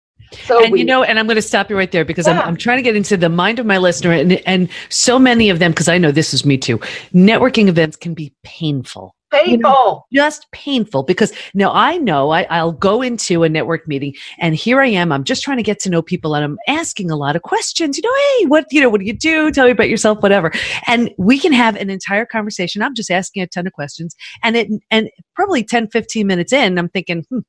So 0.46 0.63
and 0.63 0.72
we, 0.72 0.79
you 0.79 0.86
know, 0.86 1.03
and 1.03 1.20
I'm 1.20 1.27
going 1.27 1.36
to 1.36 1.41
stop 1.41 1.70
you 1.70 1.77
right 1.77 1.91
there 1.91 2.05
because 2.05 2.25
yeah. 2.27 2.39
I'm, 2.39 2.50
I'm 2.50 2.58
trying 2.58 2.77
to 2.77 2.84
get 2.84 2.96
into 2.96 3.17
the 3.17 3.29
mind 3.29 3.60
of 3.60 3.65
my 3.65 3.77
listener, 3.77 4.12
and 4.12 4.34
and 4.48 4.70
so 4.89 5.20
many 5.20 5.50
of 5.50 5.60
them, 5.60 5.72
because 5.72 5.89
I 5.89 5.98
know 5.98 6.12
this 6.12 6.34
is 6.34 6.46
me 6.46 6.58
too. 6.58 6.77
Networking 7.13 7.67
events 7.67 7.98
can 7.98 8.13
be 8.13 8.34
painful 8.43 9.15
painful. 9.32 10.08
You 10.10 10.20
know, 10.20 10.28
just 10.28 10.52
painful 10.52 11.04
because 11.04 11.34
now 11.54 11.72
I 11.74 11.98
know 11.98 12.32
I, 12.32 12.44
I'll 12.44 12.72
go 12.72 13.02
into 13.02 13.44
a 13.44 13.50
network 13.50 13.88
meeting 13.88 14.16
and 14.40 14.56
here 14.56 14.82
I 14.82 14.88
am. 14.88 15.12
I'm 15.12 15.24
just 15.24 15.44
trying 15.44 15.58
to 15.58 15.64
get 15.64 15.80
to 15.82 15.90
know 15.90 16.02
people 16.02 16.36
and 16.36 16.44
I'm 16.44 16.58
asking 16.68 17.12
a 17.12 17.16
lot 17.16 17.36
of 17.36 17.42
questions. 17.42 17.98
You 17.98 18.04
know, 18.04 18.16
hey, 18.40 18.46
what 18.48 18.66
you 18.72 18.82
know, 18.82 18.90
what 18.90 19.00
do 19.00 19.06
you 19.06 19.14
do? 19.14 19.52
Tell 19.52 19.66
me 19.66 19.72
about 19.72 19.90
yourself, 19.90 20.22
whatever. 20.22 20.52
And 20.88 21.12
we 21.18 21.40
can 21.40 21.54
have 21.54 21.76
an 21.76 21.90
entire 21.90 22.26
conversation. 22.26 22.82
I'm 22.82 22.96
just 22.96 23.12
asking 23.12 23.44
a 23.44 23.48
ton 23.48 23.68
of 23.68 23.74
questions. 23.74 24.16
And 24.44 24.56
it 24.56 24.70
and 24.90 25.10
probably 25.36 25.64
10, 25.64 25.90
15 25.90 26.28
minutes 26.28 26.54
in, 26.54 26.78
I'm 26.78 26.90
thinking, 26.90 27.26
hmm, 27.30 27.40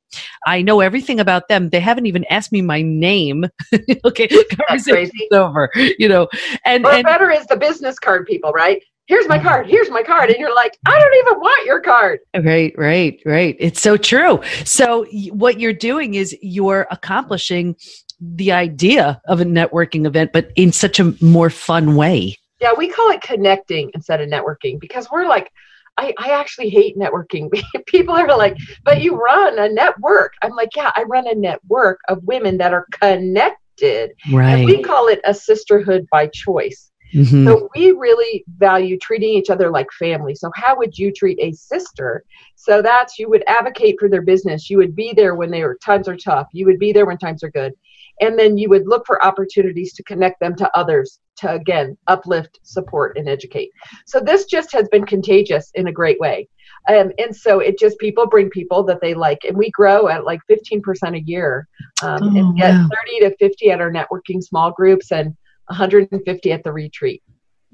I 0.47 0.61
know 0.61 0.79
everything 0.79 1.19
about 1.19 1.47
them. 1.47 1.69
They 1.69 1.79
haven't 1.79 2.05
even 2.05 2.25
asked 2.29 2.51
me 2.51 2.61
my 2.61 2.81
name. 2.81 3.45
okay, 4.05 4.27
conversation's 4.67 5.31
over. 5.31 5.69
You 5.75 6.09
know, 6.09 6.27
and, 6.65 6.83
well, 6.83 6.93
and 6.93 7.03
better 7.03 7.29
is 7.29 7.45
the 7.47 7.57
business 7.57 7.99
card 7.99 8.25
people, 8.25 8.51
right? 8.51 8.81
Here's 9.07 9.27
my 9.27 9.39
card 9.39 9.67
here's 9.67 9.89
my 9.89 10.01
card 10.03 10.29
and 10.29 10.39
you're 10.39 10.55
like 10.55 10.77
i 10.85 10.97
don't 10.97 11.15
even 11.15 11.39
want 11.39 11.65
your 11.65 11.81
card 11.81 12.19
right 12.43 12.73
right 12.77 13.19
right 13.25 13.55
it's 13.59 13.81
so 13.81 13.97
true 13.97 14.41
so 14.65 15.05
what 15.31 15.59
you're 15.59 15.73
doing 15.73 16.15
is 16.15 16.35
you're 16.41 16.87
accomplishing 16.91 17.75
the 18.21 18.51
idea 18.51 19.21
of 19.27 19.41
a 19.41 19.45
networking 19.45 20.05
event 20.05 20.31
but 20.31 20.51
in 20.55 20.71
such 20.71 20.99
a 20.99 21.13
more 21.21 21.49
fun 21.49 21.95
way 21.95 22.35
yeah 22.61 22.71
we 22.77 22.87
call 22.87 23.09
it 23.11 23.21
connecting 23.21 23.91
instead 23.93 24.21
of 24.21 24.29
networking 24.29 24.79
because 24.79 25.07
we're 25.11 25.27
like 25.27 25.51
I, 25.97 26.13
I 26.17 26.31
actually 26.31 26.69
hate 26.69 26.97
networking. 26.97 27.49
People 27.85 28.15
are 28.15 28.27
like, 28.35 28.57
but 28.83 29.01
you 29.01 29.15
run 29.15 29.59
a 29.59 29.69
network. 29.69 30.33
I'm 30.41 30.55
like, 30.55 30.75
yeah, 30.75 30.91
I 30.95 31.03
run 31.03 31.27
a 31.27 31.35
network 31.35 31.99
of 32.07 32.23
women 32.23 32.57
that 32.57 32.73
are 32.73 32.87
connected. 32.99 34.13
Right. 34.31 34.53
And 34.53 34.65
we 34.65 34.81
call 34.81 35.07
it 35.07 35.21
a 35.23 35.35
sisterhood 35.35 36.07
by 36.11 36.27
choice. 36.33 36.89
Mm-hmm. 37.13 37.47
So 37.47 37.69
we 37.75 37.91
really 37.91 38.43
value 38.57 38.97
treating 38.97 39.29
each 39.29 39.49
other 39.49 39.69
like 39.69 39.91
family. 39.91 40.35
So 40.35 40.51
how 40.55 40.77
would 40.77 40.97
you 40.97 41.11
treat 41.11 41.39
a 41.39 41.51
sister? 41.51 42.23
So 42.55 42.81
that's 42.81 43.19
you 43.19 43.29
would 43.29 43.43
advocate 43.47 43.97
for 43.99 44.09
their 44.09 44.21
business. 44.21 44.69
You 44.69 44.77
would 44.77 44.95
be 44.95 45.13
there 45.13 45.35
when 45.35 45.51
their 45.51 45.75
times 45.75 46.07
are 46.07 46.17
tough. 46.17 46.47
You 46.53 46.65
would 46.65 46.79
be 46.79 46.91
there 46.91 47.05
when 47.05 47.17
times 47.17 47.43
are 47.43 47.51
good. 47.51 47.73
and 48.21 48.37
then 48.37 48.57
you 48.57 48.69
would 48.69 48.87
look 48.87 49.05
for 49.05 49.23
opportunities 49.23 49.93
to 49.93 50.03
connect 50.03 50.39
them 50.39 50.55
to 50.55 50.77
others 50.77 51.19
to 51.35 51.51
again 51.51 51.97
uplift 52.07 52.59
support 52.63 53.17
and 53.17 53.27
educate 53.27 53.71
so 54.05 54.19
this 54.19 54.45
just 54.45 54.71
has 54.71 54.87
been 54.89 55.05
contagious 55.05 55.71
in 55.75 55.87
a 55.87 55.91
great 55.91 56.19
way 56.19 56.47
um, 56.89 57.11
and 57.17 57.35
so 57.35 57.59
it 57.59 57.79
just 57.79 57.97
people 57.97 58.27
bring 58.27 58.49
people 58.49 58.83
that 58.83 59.01
they 59.01 59.13
like 59.13 59.39
and 59.45 59.57
we 59.57 59.69
grow 59.71 60.07
at 60.07 60.25
like 60.25 60.41
15% 60.49 61.15
a 61.15 61.21
year 61.21 61.67
um, 62.01 62.19
oh, 62.21 62.37
and 62.37 62.57
get 62.57 62.73
wow. 62.73 62.89
30 63.05 63.19
to 63.21 63.35
50 63.37 63.71
at 63.71 63.81
our 63.81 63.91
networking 63.91 64.43
small 64.43 64.71
groups 64.71 65.11
and 65.11 65.35
150 65.67 66.51
at 66.51 66.63
the 66.63 66.71
retreat 66.71 67.23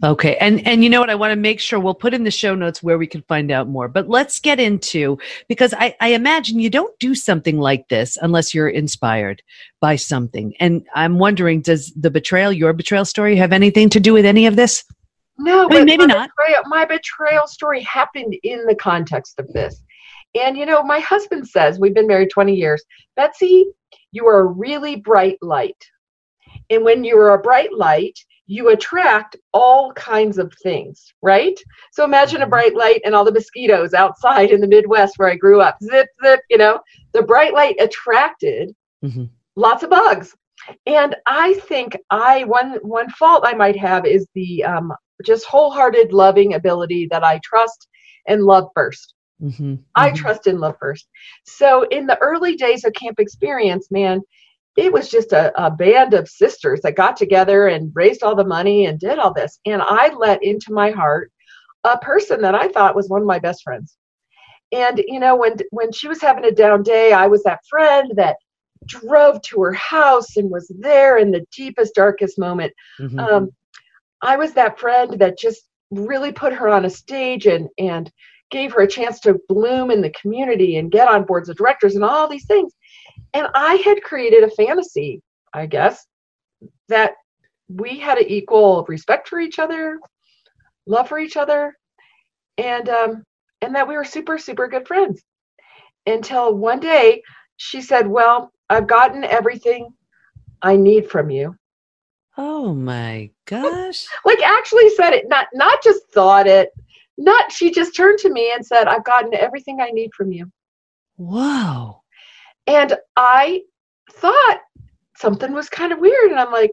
Okay. 0.01 0.37
And 0.37 0.65
and 0.65 0.83
you 0.83 0.89
know 0.89 1.01
what? 1.01 1.09
I 1.09 1.15
want 1.15 1.31
to 1.31 1.35
make 1.35 1.59
sure 1.59 1.79
we'll 1.79 1.93
put 1.93 2.13
in 2.13 2.23
the 2.23 2.31
show 2.31 2.55
notes 2.55 2.81
where 2.81 2.97
we 2.97 3.07
can 3.07 3.21
find 3.23 3.51
out 3.51 3.67
more. 3.67 3.89
But 3.89 4.07
let's 4.07 4.39
get 4.39 4.59
into 4.59 5.17
because 5.49 5.73
I, 5.73 5.95
I 5.99 6.09
imagine 6.09 6.59
you 6.59 6.69
don't 6.69 6.97
do 6.99 7.13
something 7.15 7.59
like 7.59 7.89
this 7.89 8.17
unless 8.21 8.53
you're 8.53 8.69
inspired 8.69 9.41
by 9.81 9.97
something. 9.97 10.53
And 10.59 10.85
I'm 10.95 11.19
wondering, 11.19 11.61
does 11.61 11.91
the 11.95 12.09
betrayal, 12.09 12.53
your 12.53 12.71
betrayal 12.71 13.05
story, 13.05 13.35
have 13.35 13.51
anything 13.51 13.89
to 13.89 13.99
do 13.99 14.13
with 14.13 14.25
any 14.25 14.45
of 14.45 14.55
this? 14.55 14.85
No, 15.37 15.65
I 15.69 15.75
mean, 15.75 15.85
maybe 15.85 16.07
my 16.07 16.13
not. 16.13 16.29
Betrayal, 16.37 16.63
my 16.67 16.85
betrayal 16.85 17.47
story 17.47 17.81
happened 17.81 18.35
in 18.43 18.65
the 18.67 18.75
context 18.75 19.37
of 19.37 19.51
this. 19.51 19.83
And 20.39 20.57
you 20.57 20.65
know, 20.65 20.81
my 20.81 20.99
husband 20.99 21.47
says, 21.47 21.79
we've 21.79 21.93
been 21.93 22.07
married 22.07 22.29
20 22.29 22.55
years, 22.55 22.83
Betsy, 23.15 23.65
you 24.11 24.27
are 24.27 24.41
a 24.41 24.45
really 24.45 24.95
bright 24.95 25.37
light. 25.41 25.85
And 26.69 26.83
when 26.83 27.03
you're 27.03 27.33
a 27.33 27.41
bright 27.41 27.73
light, 27.73 28.17
you 28.47 28.69
attract 28.69 29.35
all 29.53 29.93
kinds 29.93 30.39
of 30.39 30.51
things, 30.63 31.13
right? 31.21 31.57
So 31.91 32.03
imagine 32.03 32.37
a 32.37 32.45
mm-hmm. 32.45 32.49
bright 32.49 32.75
light 32.75 33.01
and 33.05 33.13
all 33.13 33.23
the 33.23 33.31
mosquitoes 33.31 33.93
outside 33.93 34.49
in 34.49 34.59
the 34.59 34.67
Midwest 34.67 35.13
where 35.17 35.29
I 35.29 35.35
grew 35.35 35.61
up. 35.61 35.77
Zip, 35.83 36.07
zip, 36.23 36.39
you 36.49 36.57
know, 36.57 36.79
the 37.13 37.21
bright 37.21 37.53
light 37.53 37.75
attracted 37.79 38.73
mm-hmm. 39.05 39.25
lots 39.55 39.83
of 39.83 39.91
bugs. 39.91 40.35
And 40.87 41.15
I 41.25 41.53
think 41.53 41.95
I 42.09 42.43
one 42.45 42.79
one 42.81 43.09
fault 43.11 43.43
I 43.45 43.53
might 43.53 43.77
have 43.77 44.05
is 44.05 44.27
the 44.33 44.63
um, 44.63 44.93
just 45.23 45.45
wholehearted 45.45 46.11
loving 46.11 46.53
ability 46.53 47.07
that 47.11 47.23
I 47.23 47.39
trust 47.43 47.87
and 48.27 48.43
love 48.43 48.69
1st 48.77 49.13
mm-hmm. 49.41 49.75
I 49.95 50.09
mm-hmm. 50.09 50.15
trust 50.15 50.47
and 50.47 50.59
love 50.59 50.75
first. 50.79 51.07
So 51.45 51.83
in 51.83 52.07
the 52.07 52.17
early 52.19 52.55
days 52.55 52.83
of 52.85 52.93
camp 52.93 53.19
experience, 53.19 53.89
man, 53.91 54.21
it 54.77 54.93
was 54.93 55.09
just 55.09 55.33
a, 55.33 55.51
a 55.61 55.71
band 55.71 56.13
of 56.13 56.29
sisters 56.29 56.81
that 56.81 56.95
got 56.95 57.17
together 57.17 57.67
and 57.67 57.91
raised 57.95 58.23
all 58.23 58.35
the 58.35 58.45
money 58.45 58.85
and 58.85 58.99
did 58.99 59.19
all 59.19 59.33
this. 59.33 59.59
And 59.65 59.81
I 59.81 60.13
let 60.13 60.43
into 60.43 60.71
my 60.71 60.91
heart 60.91 61.31
a 61.83 61.97
person 61.97 62.41
that 62.41 62.55
I 62.55 62.67
thought 62.67 62.95
was 62.95 63.09
one 63.09 63.21
of 63.21 63.27
my 63.27 63.39
best 63.39 63.63
friends. 63.63 63.97
And 64.71 65.01
you 65.07 65.19
know, 65.19 65.35
when 65.35 65.57
when 65.71 65.91
she 65.91 66.07
was 66.07 66.21
having 66.21 66.45
a 66.45 66.51
down 66.51 66.83
day, 66.83 67.11
I 67.11 67.27
was 67.27 67.43
that 67.43 67.59
friend 67.69 68.11
that 68.15 68.37
drove 68.85 69.41
to 69.41 69.61
her 69.61 69.73
house 69.73 70.37
and 70.37 70.49
was 70.49 70.71
there 70.79 71.17
in 71.17 71.31
the 71.31 71.45
deepest, 71.55 71.95
darkest 71.95 72.37
moment. 72.37 72.71
Mm-hmm. 72.99 73.19
Um, 73.19 73.49
I 74.21 74.37
was 74.37 74.53
that 74.53 74.79
friend 74.79 75.19
that 75.19 75.37
just 75.37 75.63
really 75.91 76.31
put 76.31 76.53
her 76.53 76.69
on 76.69 76.85
a 76.85 76.89
stage 76.89 77.47
and 77.47 77.67
and 77.77 78.11
gave 78.51 78.71
her 78.73 78.81
a 78.81 78.87
chance 78.87 79.19
to 79.19 79.39
bloom 79.47 79.91
in 79.91 80.01
the 80.01 80.11
community 80.11 80.77
and 80.77 80.91
get 80.91 81.07
on 81.07 81.25
boards 81.25 81.49
of 81.49 81.57
directors 81.57 81.95
and 81.95 82.03
all 82.03 82.27
these 82.27 82.45
things. 82.45 82.73
And 83.33 83.47
I 83.53 83.75
had 83.85 84.03
created 84.03 84.43
a 84.43 84.49
fantasy, 84.51 85.21
I 85.53 85.65
guess, 85.65 86.05
that 86.87 87.13
we 87.69 87.99
had 87.99 88.17
an 88.17 88.27
equal 88.27 88.85
respect 88.87 89.27
for 89.27 89.39
each 89.39 89.59
other, 89.59 89.99
love 90.85 91.07
for 91.07 91.19
each 91.19 91.37
other, 91.37 91.77
and 92.57 92.89
um, 92.89 93.23
and 93.61 93.75
that 93.75 93.87
we 93.87 93.95
were 93.95 94.03
super 94.03 94.37
super 94.37 94.67
good 94.67 94.87
friends. 94.87 95.21
Until 96.05 96.55
one 96.55 96.79
day 96.79 97.21
she 97.57 97.81
said, 97.81 98.07
"Well, 98.07 98.51
I've 98.69 98.87
gotten 98.87 99.23
everything 99.23 99.93
I 100.61 100.75
need 100.75 101.09
from 101.09 101.29
you." 101.29 101.55
Oh 102.37 102.73
my 102.73 103.29
gosh! 103.45 104.07
like 104.25 104.41
actually 104.41 104.89
said 104.91 105.13
it, 105.13 105.27
not 105.27 105.47
not 105.53 105.83
just 105.83 106.01
thought 106.13 106.47
it. 106.47 106.69
Not 107.17 107.51
she 107.51 107.69
just 107.71 107.95
turned 107.95 108.17
to 108.19 108.29
me 108.31 108.51
and 108.53 108.65
said, 108.65 108.87
"I've 108.87 109.03
gotten 109.03 109.33
everything 109.35 109.79
I 109.81 109.91
need 109.91 110.11
from 110.15 110.31
you." 110.31 110.51
Wow. 111.17 111.98
And 112.69 112.95
I 113.15 113.63
thought 114.13 114.59
something 115.17 115.53
was 115.53 115.69
kind 115.69 115.91
of 115.91 115.97
weird. 115.97 116.29
And 116.29 116.39
I'm 116.39 116.51
like, 116.51 116.71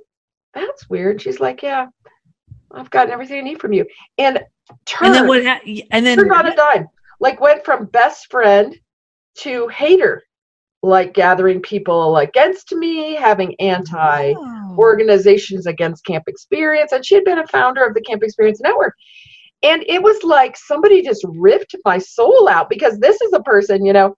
that's 0.53 0.91
weird. 0.91 1.23
She's 1.23 1.41
like, 1.41 1.63
yeah, 1.63 1.87
I've 2.71 2.91
gotten 2.91 3.13
everything 3.13 3.39
I 3.39 3.41
need 3.41 3.63
from 3.63 3.73
you. 3.73 3.87
And 4.19 4.45
turned, 4.85 5.07
and 5.07 5.15
then 5.15 5.27
what? 5.27 5.45
Ha- 5.45 5.61
and 5.91 6.05
then 6.05 6.19
turned 6.19 6.33
on 6.33 6.49
a 6.49 6.55
dime. 6.55 6.87
Like 7.19 7.41
went 7.41 7.65
from 7.65 7.87
best 7.87 8.31
friend 8.31 8.79
to 9.39 9.69
hater, 9.69 10.23
like 10.83 11.15
gathering 11.15 11.63
people 11.63 12.19
against 12.19 12.73
me, 12.73 13.15
having 13.15 13.55
oh. 13.59 13.65
anti 13.65 14.35
organizations 14.77 15.67
against 15.67 16.05
Camp 16.05 16.25
Experience. 16.27 16.93
And 16.93 17.07
she 17.07 17.15
had 17.15 17.25
been 17.25 17.39
a 17.39 17.47
founder 17.47 17.87
of 17.87 17.95
the 17.95 18.03
Camp 18.03 18.23
Experience 18.23 18.61
Network. 18.61 18.95
And 19.63 19.83
it 19.89 20.03
was 20.03 20.23
like 20.23 20.59
somebody 20.59 21.01
just 21.01 21.25
ripped 21.27 21.75
my 21.87 21.97
soul 21.97 22.51
out 22.51 22.69
because 22.69 22.99
this 22.99 23.19
is 23.23 23.33
a 23.33 23.43
person, 23.43 23.87
you 23.87 23.95
know, 23.95 24.15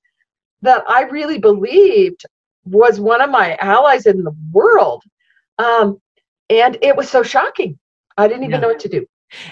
that 0.62 0.82
I 0.88 1.02
really 1.02 1.38
believed 1.38 2.24
was 2.64 3.00
one 3.00 3.20
of 3.20 3.30
my 3.30 3.56
allies 3.60 4.06
in 4.06 4.22
the 4.24 4.34
world. 4.52 5.02
Um, 5.58 6.00
and 6.50 6.78
it 6.82 6.96
was 6.96 7.08
so 7.08 7.22
shocking. 7.22 7.78
I 8.16 8.28
didn't 8.28 8.44
even 8.44 8.52
yeah. 8.52 8.60
know 8.60 8.68
what 8.68 8.80
to 8.80 8.88
do. 8.88 9.06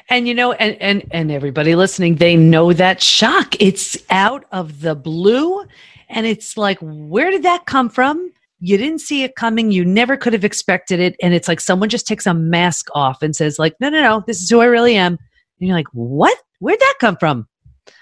And 0.09 0.27
you 0.27 0.35
know, 0.35 0.53
and 0.53 0.81
and 0.81 1.07
and 1.11 1.31
everybody 1.31 1.75
listening, 1.75 2.17
they 2.17 2.35
know 2.35 2.73
that 2.73 3.03
shock. 3.03 3.61
It's 3.61 3.97
out 4.09 4.45
of 4.51 4.81
the 4.81 4.95
blue, 4.95 5.65
and 6.09 6.27
it's 6.27 6.57
like, 6.57 6.79
where 6.81 7.31
did 7.31 7.43
that 7.43 7.67
come 7.67 7.91
from? 7.91 8.33
You 8.59 8.79
didn't 8.79 9.01
see 9.01 9.23
it 9.23 9.37
coming. 9.37 9.71
You 9.71 9.85
never 9.85 10.17
could 10.17 10.33
have 10.33 10.45
expected 10.45 10.99
it. 10.99 11.15
And 11.23 11.35
it's 11.35 11.47
like 11.47 11.61
someone 11.61 11.91
just 11.91 12.07
takes 12.07 12.27
a 12.27 12.33
mask 12.33 12.89
off 12.95 13.21
and 13.21 13.37
says, 13.37 13.59
like, 13.59 13.75
no, 13.81 13.91
no, 13.91 14.01
no, 14.01 14.25
this 14.27 14.41
is 14.41 14.49
who 14.49 14.61
I 14.61 14.65
really 14.65 14.97
am. 14.97 15.13
And 15.13 15.69
you're 15.69 15.77
like, 15.77 15.89
what? 15.93 16.37
Where'd 16.61 16.81
that 16.81 16.95
come 16.99 17.19
from? 17.19 17.47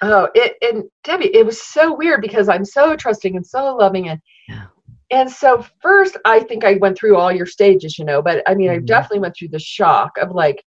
Oh, 0.02 0.28
it 0.34 0.56
and 0.62 0.84
Debi, 1.04 1.30
it 1.32 1.44
was 1.44 1.62
so 1.62 1.94
weird 1.94 2.20
because 2.20 2.48
I'm 2.48 2.64
so 2.64 2.96
trusting 2.96 3.36
and 3.36 3.46
so 3.46 3.76
loving 3.76 4.08
and 4.08 4.20
yeah. 4.48 4.66
and 5.10 5.30
so 5.30 5.64
first 5.80 6.16
I 6.24 6.40
think 6.40 6.64
I 6.64 6.74
went 6.74 6.98
through 6.98 7.16
all 7.16 7.32
your 7.32 7.46
stages, 7.46 7.98
you 7.98 8.04
know, 8.04 8.22
but 8.22 8.42
I 8.46 8.54
mean 8.54 8.68
mm-hmm. 8.68 8.82
I 8.82 8.86
definitely 8.86 9.20
went 9.20 9.36
through 9.36 9.48
the 9.48 9.58
shock 9.58 10.12
of 10.20 10.32
like, 10.32 10.64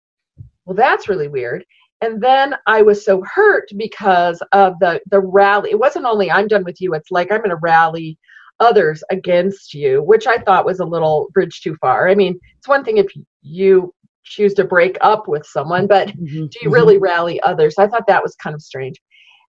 well, 0.64 0.76
that's 0.76 1.08
really 1.08 1.28
weird. 1.28 1.64
And 2.02 2.22
then 2.22 2.54
I 2.66 2.82
was 2.82 3.04
so 3.04 3.22
hurt 3.34 3.68
because 3.76 4.42
of 4.52 4.78
the 4.80 5.00
the 5.10 5.20
rally. 5.20 5.70
It 5.70 5.78
wasn't 5.78 6.06
only 6.06 6.30
I'm 6.30 6.48
done 6.48 6.64
with 6.64 6.80
you, 6.80 6.94
it's 6.94 7.10
like 7.10 7.30
I'm 7.30 7.42
gonna 7.42 7.56
rally 7.56 8.18
others 8.60 9.02
against 9.10 9.74
you, 9.74 10.02
which 10.02 10.26
I 10.26 10.38
thought 10.38 10.66
was 10.66 10.80
a 10.80 10.84
little 10.84 11.28
bridge 11.32 11.62
too 11.62 11.76
far. 11.80 12.08
I 12.08 12.14
mean, 12.14 12.38
it's 12.58 12.68
one 12.68 12.84
thing 12.84 12.98
if 12.98 13.06
you 13.42 13.92
choose 14.30 14.54
to 14.54 14.64
break 14.64 14.96
up 15.00 15.28
with 15.28 15.44
someone, 15.44 15.86
but 15.86 16.08
mm-hmm, 16.08 16.24
do 16.24 16.40
you 16.40 16.48
mm-hmm. 16.48 16.70
really 16.70 16.98
rally 16.98 17.40
others? 17.42 17.74
I 17.78 17.86
thought 17.86 18.06
that 18.06 18.22
was 18.22 18.34
kind 18.36 18.54
of 18.54 18.62
strange. 18.62 18.96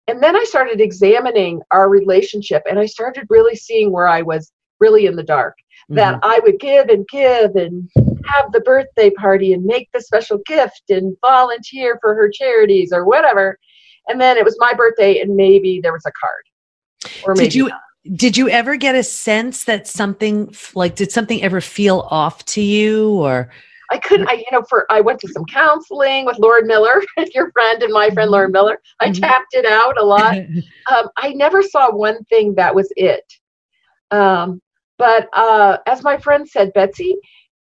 And 0.08 0.24
then 0.24 0.36
I 0.36 0.44
started 0.46 0.82
examining 0.82 1.62
our 1.72 1.88
relationship 1.88 2.64
and 2.68 2.80
I 2.80 2.88
started 2.88 3.28
really 3.30 3.56
seeing 3.56 3.92
where 3.92 4.08
I 4.08 4.24
was 4.24 4.52
really 4.80 5.06
in 5.06 5.16
the 5.16 5.24
dark. 5.24 5.56
Mm-hmm. 5.84 5.96
That 5.96 6.20
I 6.24 6.40
would 6.44 6.60
give 6.60 6.90
and 6.90 7.08
give 7.08 7.56
and 7.56 7.90
have 8.26 8.52
the 8.52 8.62
birthday 8.62 9.10
party 9.10 9.54
and 9.54 9.64
make 9.64 9.90
the 9.94 10.02
special 10.02 10.40
gift 10.46 10.84
and 10.90 11.16
volunteer 11.22 11.98
for 12.02 12.16
her 12.16 12.30
charities 12.30 12.92
or 12.92 13.06
whatever. 13.06 13.58
And 14.08 14.20
then 14.20 14.38
it 14.38 14.46
was 14.46 14.56
my 14.60 14.74
birthday 14.74 15.20
and 15.20 15.36
maybe 15.36 15.80
there 15.82 15.94
was 15.94 16.06
a 16.06 16.12
card. 16.20 17.14
Or 17.24 17.34
maybe 17.34 17.46
did 17.46 17.56
you 17.56 17.70
not. 17.70 17.82
did 18.16 18.38
you 18.38 18.50
ever 18.50 18.76
get 18.76 18.96
a 18.96 19.04
sense 19.04 19.64
that 19.66 19.88
something 19.88 20.54
like 20.76 20.96
did 20.96 21.12
something 21.12 21.42
ever 21.42 21.62
feel 21.62 22.08
off 22.12 22.46
to 22.46 22.62
you 22.62 23.12
or 23.14 23.50
I 23.92 23.98
couldn't, 23.98 24.30
I, 24.30 24.34
you 24.34 24.46
know, 24.52 24.64
for, 24.70 24.86
I 24.92 25.02
went 25.02 25.20
to 25.22 25.28
some 25.28 25.46
counseling 25.46 26.26
with 26.26 26.38
Lauren 26.40 26.68
Miller, 26.68 27.02
your 27.34 27.52
friend 27.52 27.82
and 27.82 27.92
my 27.92 28.10
friend 28.12 28.30
Lauren 28.30 28.52
Miller. 28.52 28.80
I 29.00 29.10
mm-hmm. 29.10 29.22
tapped 29.22 29.54
it 29.54 29.66
out 29.66 30.00
a 30.00 30.06
lot. 30.06 30.36
um, 30.92 31.10
I 31.18 31.34
never 31.34 31.64
saw 31.64 31.92
one 31.92 32.24
thing 32.26 32.56
that 32.56 32.74
was 32.74 32.92
it. 32.96 33.24
Um, 34.12 34.62
but 34.98 35.30
uh, 35.34 35.78
as 35.88 36.04
my 36.04 36.18
friend 36.18 36.48
said, 36.48 36.74
Betsy, 36.74 37.16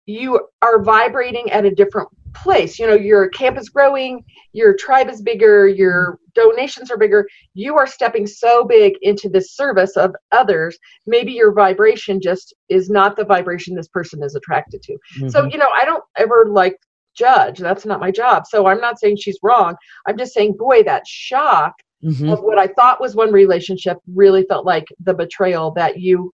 you 0.05 0.47
are 0.61 0.81
vibrating 0.81 1.51
at 1.51 1.65
a 1.65 1.71
different 1.71 2.09
place. 2.35 2.77
You 2.77 2.87
know, 2.87 2.95
your 2.95 3.29
camp 3.29 3.57
is 3.57 3.69
growing, 3.69 4.23
your 4.53 4.75
tribe 4.75 5.09
is 5.09 5.21
bigger, 5.21 5.67
your 5.67 6.19
donations 6.33 6.91
are 6.91 6.97
bigger. 6.97 7.27
You 7.53 7.75
are 7.77 7.87
stepping 7.87 8.27
so 8.27 8.63
big 8.63 8.93
into 9.01 9.29
this 9.29 9.55
service 9.55 9.97
of 9.97 10.13
others. 10.31 10.77
Maybe 11.07 11.31
your 11.33 11.53
vibration 11.53 12.21
just 12.21 12.53
is 12.69 12.89
not 12.89 13.15
the 13.15 13.25
vibration 13.25 13.75
this 13.75 13.87
person 13.87 14.21
is 14.23 14.35
attracted 14.35 14.81
to. 14.83 14.93
Mm-hmm. 14.93 15.29
So, 15.29 15.45
you 15.45 15.57
know, 15.57 15.69
I 15.75 15.85
don't 15.85 16.03
ever 16.17 16.45
like 16.49 16.77
judge. 17.15 17.59
That's 17.59 17.85
not 17.85 17.99
my 17.99 18.11
job. 18.11 18.45
So 18.45 18.67
I'm 18.67 18.81
not 18.81 18.99
saying 18.99 19.17
she's 19.17 19.39
wrong. 19.41 19.75
I'm 20.07 20.17
just 20.17 20.33
saying, 20.33 20.55
boy, 20.57 20.83
that 20.83 21.07
shock 21.07 21.73
mm-hmm. 22.03 22.29
of 22.29 22.41
what 22.41 22.59
I 22.59 22.67
thought 22.67 23.01
was 23.01 23.15
one 23.15 23.31
relationship 23.31 23.97
really 24.13 24.45
felt 24.47 24.65
like 24.65 24.85
the 24.99 25.13
betrayal 25.13 25.71
that 25.71 25.99
you 25.99 26.31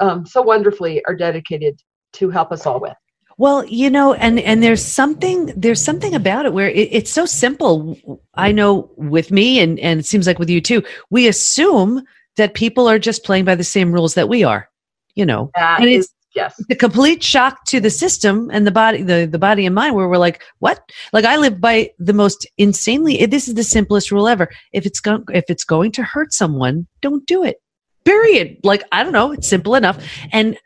um, 0.00 0.26
so 0.26 0.42
wonderfully 0.42 1.02
are 1.06 1.14
dedicated 1.14 1.78
to 2.14 2.30
help 2.30 2.52
us 2.52 2.66
all 2.66 2.80
with. 2.80 2.94
Well, 3.38 3.64
you 3.66 3.90
know, 3.90 4.14
and 4.14 4.38
and 4.40 4.62
there's 4.62 4.84
something 4.84 5.46
there's 5.56 5.80
something 5.80 6.14
about 6.14 6.46
it 6.46 6.52
where 6.52 6.68
it, 6.68 6.88
it's 6.92 7.10
so 7.10 7.26
simple. 7.26 7.96
I 8.34 8.52
know 8.52 8.90
with 8.96 9.30
me, 9.30 9.60
and 9.60 9.78
and 9.80 10.00
it 10.00 10.06
seems 10.06 10.26
like 10.26 10.38
with 10.38 10.50
you 10.50 10.60
too. 10.60 10.82
We 11.10 11.28
assume 11.28 12.02
that 12.36 12.54
people 12.54 12.88
are 12.88 12.98
just 12.98 13.24
playing 13.24 13.44
by 13.44 13.54
the 13.54 13.64
same 13.64 13.92
rules 13.92 14.14
that 14.14 14.28
we 14.28 14.44
are. 14.44 14.68
You 15.14 15.26
know, 15.26 15.50
that 15.54 15.84
is 15.84 16.10
Yes. 16.34 16.54
The 16.68 16.74
complete 16.74 17.22
shock 17.22 17.64
to 17.66 17.80
the 17.80 17.90
system 17.90 18.50
and 18.52 18.66
the 18.66 18.70
body, 18.70 19.02
the, 19.02 19.28
the 19.30 19.38
body 19.38 19.66
and 19.66 19.74
mind, 19.74 19.94
where 19.94 20.08
we're 20.08 20.16
like, 20.16 20.42
what? 20.60 20.80
Like 21.12 21.24
I 21.24 21.36
live 21.36 21.60
by 21.60 21.90
the 21.98 22.14
most 22.14 22.46
insanely, 22.56 23.20
eh, 23.20 23.26
this 23.26 23.48
is 23.48 23.54
the 23.54 23.64
simplest 23.64 24.10
rule 24.10 24.28
ever. 24.28 24.48
If 24.72 24.86
it's 24.86 25.00
going, 25.00 25.24
if 25.32 25.44
it's 25.48 25.64
going 25.64 25.92
to 25.92 26.02
hurt 26.02 26.32
someone, 26.32 26.86
don't 27.00 27.26
do 27.26 27.44
it. 27.44 27.56
Period. 28.04 28.56
Like, 28.64 28.82
I 28.92 29.04
don't 29.04 29.12
know. 29.12 29.32
It's 29.32 29.46
simple 29.46 29.74
enough. 29.74 30.02
And 30.32 30.58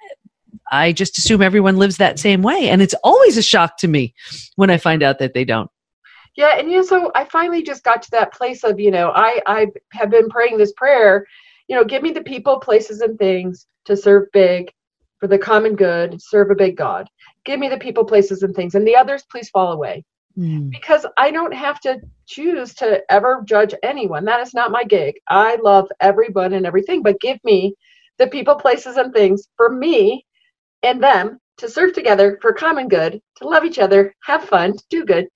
I 0.71 0.93
just 0.93 1.19
assume 1.19 1.43
everyone 1.43 1.77
lives 1.77 1.97
that 1.97 2.19
same 2.19 2.43
way. 2.43 2.69
And 2.69 2.83
it's 2.83 2.95
always 3.05 3.37
a 3.37 3.43
shock 3.43 3.79
to 3.79 3.89
me 3.89 4.15
when 4.57 4.71
I 4.71 4.79
find 4.79 5.03
out 5.03 5.19
that 5.19 5.35
they 5.35 5.45
don't. 5.45 5.71
Yeah. 6.37 6.59
And, 6.59 6.71
you 6.71 6.79
know, 6.79 6.85
so 6.85 7.11
I 7.15 7.25
finally 7.25 7.63
just 7.63 7.83
got 7.83 8.03
to 8.03 8.11
that 8.13 8.33
place 8.33 8.63
of, 8.63 8.79
you 8.79 8.91
know, 8.91 9.11
I, 9.15 9.41
I 9.47 9.69
have 9.93 10.11
been 10.11 10.29
praying 10.29 10.59
this 10.59 10.73
prayer, 10.73 11.27
you 11.69 11.77
know, 11.77 11.85
give 11.85 12.03
me 12.03 12.11
the 12.11 12.23
people, 12.23 12.61
places, 12.61 13.01
and 13.01 13.19
things 13.19 13.67
to 13.87 13.97
serve 13.97 14.25
big 14.33 14.71
for 15.19 15.29
the 15.29 15.39
common 15.39 15.77
good, 15.77 16.21
serve 16.21 16.51
a 16.51 16.55
big 16.55 16.77
God. 16.77 17.09
Give 17.47 17.59
me 17.59 17.69
the 17.69 17.79
people, 17.79 18.05
places, 18.05 18.43
and 18.43 18.55
things. 18.55 18.75
And 18.75 18.87
the 18.87 18.97
others, 18.97 19.25
please 19.31 19.49
fall 19.49 19.73
away. 19.73 20.05
Mm. 20.37 20.71
Because 20.71 21.07
I 21.17 21.31
don't 21.31 21.55
have 21.55 21.81
to 21.81 22.01
choose 22.27 22.75
to 22.75 23.01
ever 23.11 23.43
judge 23.47 23.75
anyone. 23.83 24.27
That 24.27 24.41
is 24.41 24.53
not 24.53 24.71
my 24.71 24.85
gig. 24.85 25.15
I 25.29 25.57
love 25.63 25.89
everyone 26.01 26.53
and 26.53 26.67
everything, 26.67 27.03
but 27.03 27.21
give 27.21 27.39
me 27.45 27.75
the 28.19 28.27
people, 28.27 28.57
places, 28.57 28.97
and 28.97 29.15
things 29.15 29.49
for 29.57 29.71
me 29.71 30.26
and 30.87 31.03
them 31.03 31.41
to 31.59 31.69
serve 31.69 31.93
together 31.93 32.39
for 32.41 32.53
common 32.53 32.89
good, 32.89 33.21
to 33.37 33.49
love 33.49 33.65
each 33.65 33.79
other, 33.79 34.15
have 34.23 34.45
fun, 34.45 34.73
to 34.77 34.85
do 34.89 35.05
good, 35.05 35.27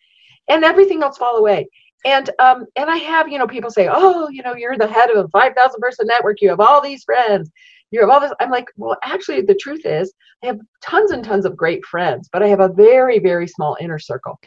and 0.48 0.64
everything 0.64 1.02
else 1.02 1.18
fall 1.18 1.36
away. 1.36 1.68
And 2.06 2.30
um, 2.38 2.66
and 2.76 2.88
I 2.88 2.96
have 2.96 3.28
you 3.28 3.38
know 3.38 3.46
people 3.46 3.70
say, 3.70 3.88
oh, 3.90 4.28
you 4.30 4.42
know, 4.42 4.54
you're 4.54 4.78
the 4.78 4.86
head 4.86 5.10
of 5.10 5.24
a 5.24 5.28
five 5.28 5.54
thousand 5.54 5.80
person 5.80 6.06
network. 6.06 6.40
You 6.40 6.48
have 6.50 6.60
all 6.60 6.80
these 6.80 7.04
friends. 7.04 7.50
You 7.90 8.00
have 8.00 8.08
all 8.08 8.20
this. 8.20 8.32
I'm 8.40 8.50
like, 8.50 8.66
well, 8.76 8.96
actually, 9.02 9.42
the 9.42 9.54
truth 9.56 9.84
is, 9.84 10.14
I 10.42 10.46
have 10.46 10.60
tons 10.80 11.10
and 11.10 11.24
tons 11.24 11.44
of 11.44 11.56
great 11.56 11.84
friends, 11.84 12.30
but 12.32 12.42
I 12.42 12.48
have 12.48 12.60
a 12.60 12.68
very 12.68 13.18
very 13.18 13.46
small 13.46 13.76
inner 13.80 13.98
circle. 13.98 14.38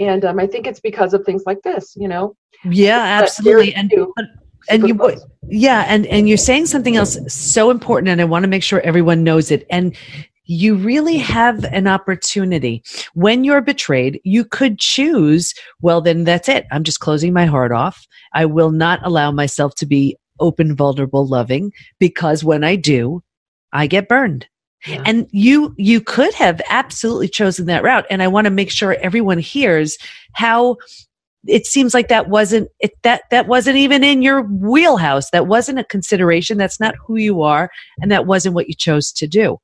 And 0.00 0.24
um, 0.24 0.38
I 0.40 0.46
think 0.46 0.66
it's 0.66 0.80
because 0.80 1.12
of 1.12 1.24
things 1.24 1.42
like 1.44 1.60
this, 1.62 1.94
you 1.96 2.08
know. 2.08 2.36
Yeah, 2.64 3.00
absolutely. 3.00 3.74
And 3.74 3.92
and 4.68 4.88
you 4.88 5.16
yeah 5.48 5.84
and 5.88 6.06
and 6.06 6.28
you're 6.28 6.38
saying 6.38 6.66
something 6.66 6.96
else 6.96 7.18
so 7.32 7.70
important 7.70 8.08
and 8.08 8.20
i 8.20 8.24
want 8.24 8.42
to 8.42 8.48
make 8.48 8.62
sure 8.62 8.80
everyone 8.80 9.24
knows 9.24 9.50
it. 9.50 9.66
And 9.70 9.96
you 10.44 10.74
really 10.74 11.18
have 11.18 11.64
an 11.66 11.86
opportunity. 11.86 12.82
When 13.14 13.44
you're 13.44 13.60
betrayed 13.60 14.20
you 14.24 14.44
could 14.44 14.78
choose 14.78 15.54
well 15.80 16.00
then 16.00 16.24
that's 16.24 16.48
it. 16.48 16.66
I'm 16.70 16.84
just 16.84 17.00
closing 17.00 17.32
my 17.32 17.46
heart 17.46 17.72
off. 17.72 18.06
I 18.34 18.44
will 18.46 18.70
not 18.70 19.00
allow 19.04 19.30
myself 19.30 19.74
to 19.76 19.86
be 19.86 20.16
open 20.40 20.74
vulnerable 20.74 21.26
loving 21.26 21.72
because 21.98 22.42
when 22.42 22.64
i 22.64 22.74
do 22.76 23.22
i 23.72 23.86
get 23.86 24.08
burned. 24.08 24.46
Yeah. 24.86 25.02
and 25.06 25.28
you 25.30 25.74
you 25.78 26.00
could 26.00 26.34
have 26.34 26.60
absolutely 26.68 27.28
chosen 27.28 27.66
that 27.66 27.84
route 27.84 28.04
and 28.10 28.20
i 28.20 28.26
want 28.26 28.46
to 28.46 28.50
make 28.50 28.70
sure 28.70 28.94
everyone 28.94 29.38
hears 29.38 29.96
how 30.32 30.76
it 31.46 31.66
seems 31.66 31.92
like 31.94 32.08
that 32.08 32.28
wasn't 32.28 32.68
it 32.80 32.92
that 33.02 33.22
that 33.30 33.48
wasn't 33.48 33.76
even 33.76 34.04
in 34.04 34.22
your 34.22 34.42
wheelhouse. 34.42 35.30
That 35.30 35.46
wasn't 35.46 35.78
a 35.78 35.84
consideration. 35.84 36.58
That's 36.58 36.80
not 36.80 36.94
who 36.96 37.16
you 37.16 37.42
are 37.42 37.70
and 38.00 38.10
that 38.10 38.26
wasn't 38.26 38.54
what 38.54 38.68
you 38.68 38.74
chose 38.74 39.12
to 39.12 39.26
do. 39.26 39.58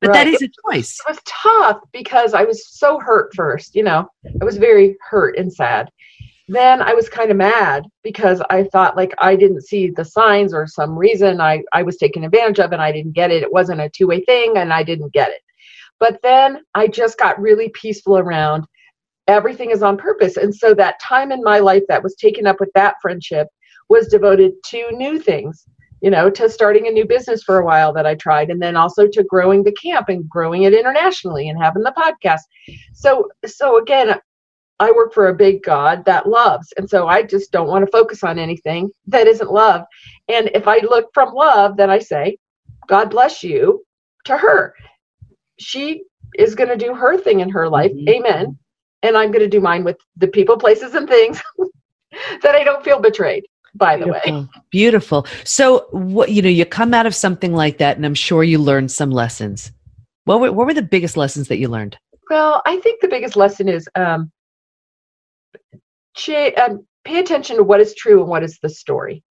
But 0.00 0.10
right. 0.10 0.24
that 0.24 0.26
is 0.26 0.42
a 0.42 0.50
choice. 0.70 0.98
It 1.06 1.10
was 1.10 1.20
tough 1.24 1.80
because 1.92 2.34
i 2.34 2.44
was 2.44 2.68
so 2.68 3.00
hurt 3.00 3.34
first 3.34 3.74
you 3.74 3.82
know? 3.82 4.08
I 4.40 4.44
was 4.44 4.58
very 4.58 4.96
hurt 5.00 5.38
and 5.38 5.52
sad. 5.52 5.90
Then 6.48 6.82
i 6.82 6.92
was 6.92 7.08
kind 7.08 7.30
of 7.30 7.36
mad 7.38 7.86
because 8.02 8.42
i 8.50 8.64
thought 8.64 8.96
like 8.96 9.14
i 9.18 9.36
didn't 9.36 9.66
see 9.66 9.90
the 9.90 10.04
signs 10.04 10.52
or 10.52 10.66
some 10.66 10.98
reason 10.98 11.40
i 11.40 11.62
i 11.72 11.82
was 11.82 11.96
taken 11.96 12.24
advantage 12.24 12.60
of 12.60 12.72
and 12.72 12.82
i 12.82 12.92
didn't 12.92 13.12
get 13.12 13.30
it. 13.30 13.42
It 13.42 13.52
wasn't 13.52 13.80
a 13.80 13.88
two-way 13.88 14.22
thing 14.24 14.58
and 14.58 14.72
i 14.72 14.82
didn't 14.82 15.14
get 15.14 15.30
it. 15.30 15.40
But 15.98 16.20
then 16.22 16.60
i 16.74 16.86
just 16.88 17.18
got 17.18 17.40
really 17.40 17.70
peaceful 17.70 18.18
around 18.18 18.66
everything 19.26 19.70
is 19.70 19.82
on 19.82 19.96
purpose. 19.96 20.36
And 20.36 20.54
so 20.54 20.74
that 20.74 21.00
time 21.00 21.32
in 21.32 21.42
my 21.42 21.58
life 21.58 21.82
that 21.88 22.02
was 22.02 22.14
taken 22.16 22.46
up 22.46 22.60
with 22.60 22.70
that 22.74 22.94
friendship 23.02 23.48
was 23.88 24.08
devoted 24.08 24.52
to 24.66 24.90
new 24.92 25.18
things, 25.18 25.64
you 26.00 26.10
know, 26.10 26.30
to 26.30 26.48
starting 26.48 26.86
a 26.86 26.90
new 26.90 27.06
business 27.06 27.42
for 27.42 27.58
a 27.58 27.64
while 27.64 27.92
that 27.92 28.06
I 28.06 28.14
tried, 28.14 28.50
and 28.50 28.60
then 28.60 28.76
also 28.76 29.06
to 29.06 29.24
growing 29.24 29.62
the 29.62 29.72
camp 29.72 30.08
and 30.08 30.28
growing 30.28 30.62
it 30.62 30.74
internationally 30.74 31.48
and 31.48 31.62
having 31.62 31.82
the 31.82 31.94
podcast. 31.96 32.40
So, 32.94 33.28
so 33.46 33.78
again, 33.78 34.18
I 34.78 34.90
work 34.90 35.14
for 35.14 35.28
a 35.28 35.34
big 35.34 35.62
God 35.62 36.04
that 36.04 36.28
loves. 36.28 36.72
And 36.76 36.88
so 36.88 37.08
I 37.08 37.22
just 37.22 37.50
don't 37.50 37.68
want 37.68 37.84
to 37.84 37.90
focus 37.90 38.22
on 38.22 38.38
anything 38.38 38.90
that 39.06 39.26
isn't 39.26 39.50
love. 39.50 39.84
And 40.28 40.50
if 40.54 40.68
I 40.68 40.78
look 40.78 41.08
from 41.14 41.32
love, 41.32 41.78
then 41.78 41.88
I 41.88 41.98
say, 41.98 42.36
God 42.86 43.08
bless 43.10 43.42
you 43.42 43.82
to 44.26 44.36
her. 44.36 44.74
She 45.58 46.02
is 46.36 46.54
going 46.54 46.68
to 46.68 46.76
do 46.76 46.94
her 46.94 47.16
thing 47.16 47.40
in 47.40 47.48
her 47.48 47.70
life. 47.70 47.92
Mm-hmm. 47.92 48.08
Amen 48.08 48.58
and 49.06 49.16
I'm 49.16 49.30
going 49.30 49.44
to 49.44 49.48
do 49.48 49.60
mine 49.60 49.84
with 49.84 49.98
the 50.16 50.28
people, 50.28 50.56
places, 50.56 50.94
and 50.94 51.08
things 51.08 51.40
that 52.42 52.54
I 52.54 52.64
don't 52.64 52.84
feel 52.84 53.00
betrayed. 53.00 53.46
By 53.74 53.96
Beautiful. 53.96 54.32
the 54.32 54.40
way, 54.40 54.48
beautiful. 54.70 55.26
So, 55.44 55.86
what 55.90 56.30
you 56.30 56.40
know, 56.40 56.48
you 56.48 56.64
come 56.64 56.94
out 56.94 57.04
of 57.04 57.14
something 57.14 57.52
like 57.52 57.76
that, 57.76 57.98
and 57.98 58.06
I'm 58.06 58.14
sure 58.14 58.42
you 58.42 58.58
learned 58.58 58.90
some 58.90 59.10
lessons. 59.10 59.70
What 60.24 60.40
were, 60.40 60.50
what 60.50 60.66
were 60.66 60.72
the 60.72 60.80
biggest 60.80 61.18
lessons 61.18 61.48
that 61.48 61.58
you 61.58 61.68
learned? 61.68 61.98
Well, 62.30 62.62
I 62.64 62.78
think 62.80 63.02
the 63.02 63.08
biggest 63.08 63.36
lesson 63.36 63.68
is 63.68 63.86
um, 63.94 64.32
um, 66.56 66.86
pay 67.04 67.18
attention 67.18 67.56
to 67.56 67.64
what 67.64 67.80
is 67.80 67.94
true 67.94 68.20
and 68.20 68.30
what 68.30 68.42
is 68.42 68.58
the 68.62 68.70
story. 68.70 69.22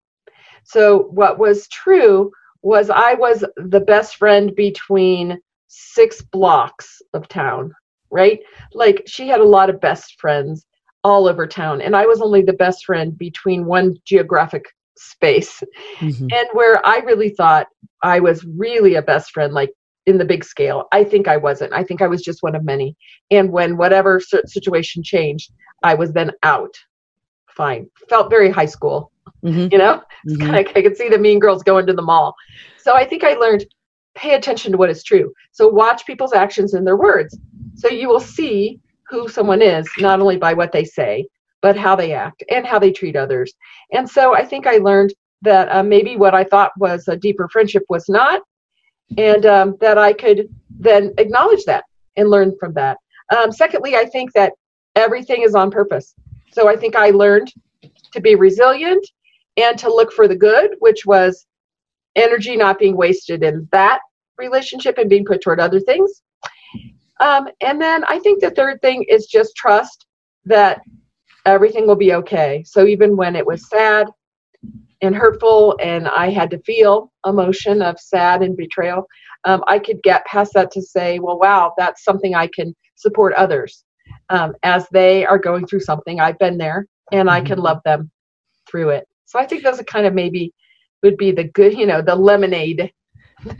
So, 0.63 1.07
what 1.09 1.39
was 1.39 1.67
true 1.69 2.31
was 2.61 2.91
I 2.91 3.15
was 3.15 3.43
the 3.57 3.79
best 3.79 4.17
friend 4.17 4.55
between 4.55 5.39
six 5.67 6.21
blocks 6.21 7.01
of 7.13 7.27
town 7.27 7.73
right? 8.15 8.39
Like 8.73 9.03
she 9.05 9.27
had 9.27 9.41
a 9.41 9.43
lot 9.57 9.69
of 9.69 9.81
best 9.81 10.19
friends 10.19 10.65
all 11.03 11.27
over 11.27 11.45
town, 11.45 11.81
and 11.81 11.95
I 11.95 12.05
was 12.05 12.21
only 12.21 12.41
the 12.41 12.53
best 12.53 12.85
friend 12.85 13.15
between 13.17 13.65
one 13.65 13.95
geographic 14.05 14.65
space. 14.97 15.61
Mm-hmm. 15.99 16.27
And 16.31 16.47
where 16.53 16.85
I 16.87 16.99
really 16.99 17.29
thought 17.29 17.67
I 18.01 18.19
was 18.19 18.45
really 18.45 18.95
a 18.95 19.01
best 19.01 19.31
friend, 19.31 19.53
like 19.53 19.71
in 20.05 20.17
the 20.17 20.25
big 20.25 20.43
scale, 20.43 20.87
I 20.91 21.03
think 21.03 21.27
I 21.27 21.37
wasn't. 21.37 21.73
I 21.73 21.83
think 21.83 22.01
I 22.01 22.07
was 22.07 22.21
just 22.21 22.43
one 22.43 22.55
of 22.55 22.63
many. 22.63 22.95
And 23.31 23.51
when 23.51 23.75
whatever 23.77 24.19
situation 24.19 25.03
changed, 25.03 25.51
I 25.83 25.95
was 25.95 26.13
then 26.13 26.31
out. 26.43 26.73
Fine. 27.49 27.89
Felt 28.09 28.29
very 28.29 28.49
high 28.49 28.67
school. 28.67 29.11
Mm-hmm. 29.43 29.67
You 29.71 29.77
know, 29.77 30.01
mm-hmm. 30.27 30.41
kind 30.41 30.67
of, 30.67 30.75
I 30.75 30.81
could 30.81 30.97
see 30.97 31.09
the 31.09 31.17
mean 31.17 31.39
girls 31.39 31.63
going 31.63 31.85
to 31.87 31.93
the 31.93 32.01
mall. 32.01 32.35
So 32.77 32.93
I 32.95 33.05
think 33.05 33.23
I 33.23 33.33
learned 33.33 33.65
pay 34.15 34.35
attention 34.35 34.71
to 34.71 34.77
what 34.77 34.89
is 34.89 35.03
true. 35.03 35.33
So 35.51 35.67
watch 35.67 36.05
people's 36.05 36.33
actions 36.33 36.73
and 36.73 36.87
their 36.87 36.97
words. 36.97 37.37
So 37.75 37.89
you 37.89 38.07
will 38.07 38.19
see 38.19 38.79
who 39.09 39.27
someone 39.27 39.61
is, 39.61 39.87
not 39.99 40.19
only 40.19 40.37
by 40.37 40.53
what 40.53 40.71
they 40.71 40.83
say, 40.83 41.27
but 41.61 41.77
how 41.77 41.95
they 41.95 42.13
act 42.13 42.43
and 42.49 42.65
how 42.65 42.79
they 42.79 42.91
treat 42.91 43.15
others. 43.15 43.53
And 43.91 44.09
so 44.09 44.35
I 44.35 44.45
think 44.45 44.67
I 44.67 44.77
learned 44.77 45.13
that 45.41 45.67
uh, 45.69 45.83
maybe 45.83 46.15
what 46.15 46.33
I 46.33 46.43
thought 46.43 46.71
was 46.77 47.07
a 47.07 47.17
deeper 47.17 47.47
friendship 47.49 47.83
was 47.89 48.05
not, 48.09 48.41
and 49.17 49.45
um, 49.45 49.75
that 49.79 49.97
I 49.97 50.13
could 50.13 50.47
then 50.79 51.13
acknowledge 51.17 51.63
that 51.65 51.83
and 52.17 52.29
learn 52.29 52.55
from 52.59 52.73
that. 52.73 52.97
Um, 53.35 53.51
secondly, 53.51 53.95
I 53.95 54.05
think 54.05 54.33
that 54.33 54.53
everything 54.95 55.43
is 55.43 55.55
on 55.55 55.71
purpose. 55.71 56.13
So 56.51 56.67
I 56.67 56.75
think 56.75 56.95
I 56.95 57.09
learned 57.09 57.51
to 58.13 58.21
be 58.21 58.35
resilient 58.35 59.05
and 59.57 59.77
to 59.79 59.89
look 59.93 60.11
for 60.11 60.27
the 60.27 60.35
good, 60.35 60.75
which 60.79 61.05
was 61.05 61.45
energy 62.15 62.55
not 62.55 62.79
being 62.79 62.95
wasted 62.95 63.43
in 63.43 63.67
that 63.71 63.99
relationship 64.37 64.97
and 64.97 65.09
being 65.09 65.25
put 65.25 65.41
toward 65.41 65.59
other 65.59 65.79
things. 65.79 66.21
Um, 67.19 67.47
and 67.61 67.81
then 67.81 68.03
I 68.05 68.19
think 68.19 68.41
the 68.41 68.51
third 68.51 68.81
thing 68.81 69.03
is 69.07 69.27
just 69.27 69.55
trust 69.55 70.05
that 70.45 70.81
everything 71.45 71.87
will 71.87 71.95
be 71.95 72.13
okay. 72.13 72.63
So 72.65 72.85
even 72.85 73.15
when 73.15 73.35
it 73.35 73.45
was 73.45 73.69
sad 73.69 74.07
and 75.01 75.15
hurtful, 75.15 75.77
and 75.81 76.07
I 76.07 76.29
had 76.29 76.49
to 76.51 76.59
feel 76.59 77.11
emotion 77.25 77.81
of 77.81 77.99
sad 77.99 78.41
and 78.41 78.57
betrayal, 78.57 79.05
um, 79.45 79.63
I 79.67 79.79
could 79.79 80.01
get 80.03 80.25
past 80.25 80.53
that 80.55 80.71
to 80.71 80.81
say, 80.81 81.19
well, 81.19 81.37
wow, 81.37 81.73
that's 81.77 82.03
something 82.03 82.33
I 82.33 82.47
can 82.47 82.75
support 82.95 83.33
others 83.33 83.83
um, 84.29 84.53
as 84.63 84.87
they 84.91 85.25
are 85.25 85.37
going 85.37 85.67
through 85.67 85.81
something. 85.81 86.19
I've 86.19 86.39
been 86.39 86.57
there, 86.57 86.87
and 87.11 87.29
I 87.29 87.41
can 87.41 87.57
mm-hmm. 87.57 87.65
love 87.65 87.81
them 87.85 88.11
through 88.69 88.89
it. 88.89 89.07
So 89.25 89.39
I 89.39 89.45
think 89.45 89.63
those 89.63 89.79
are 89.79 89.85
kind 89.85 90.05
of 90.05 90.13
maybe 90.13 90.53
would 91.03 91.17
be 91.17 91.31
the 91.31 91.43
good, 91.43 91.77
you 91.77 91.85
know, 91.85 92.01
the 92.01 92.15
lemonade 92.15 92.91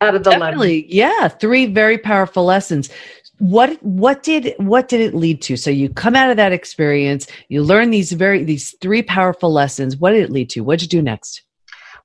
out 0.00 0.14
of 0.14 0.24
the 0.24 0.30
Definitely. 0.30 0.86
Yeah, 0.92 1.28
three 1.28 1.66
very 1.66 1.98
powerful 1.98 2.44
lessons. 2.44 2.90
What 3.38 3.82
what 3.82 4.22
did 4.22 4.54
what 4.58 4.88
did 4.88 5.00
it 5.00 5.14
lead 5.14 5.42
to? 5.42 5.56
So 5.56 5.70
you 5.70 5.88
come 5.88 6.14
out 6.14 6.30
of 6.30 6.36
that 6.36 6.52
experience, 6.52 7.26
you 7.48 7.62
learn 7.62 7.90
these 7.90 8.12
very 8.12 8.44
these 8.44 8.74
three 8.80 9.02
powerful 9.02 9.52
lessons. 9.52 9.96
What 9.96 10.12
did 10.12 10.22
it 10.22 10.30
lead 10.30 10.50
to? 10.50 10.60
What 10.60 10.78
did 10.78 10.92
you 10.92 11.00
do 11.00 11.02
next? 11.02 11.42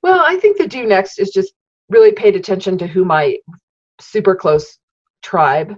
Well, 0.02 0.20
I 0.24 0.36
think 0.36 0.58
the 0.58 0.66
do 0.66 0.86
next 0.86 1.18
is 1.18 1.30
just 1.30 1.52
really 1.88 2.12
paid 2.12 2.36
attention 2.36 2.78
to 2.78 2.86
who 2.86 3.04
my 3.04 3.38
super 4.00 4.34
close 4.34 4.78
tribe 5.22 5.74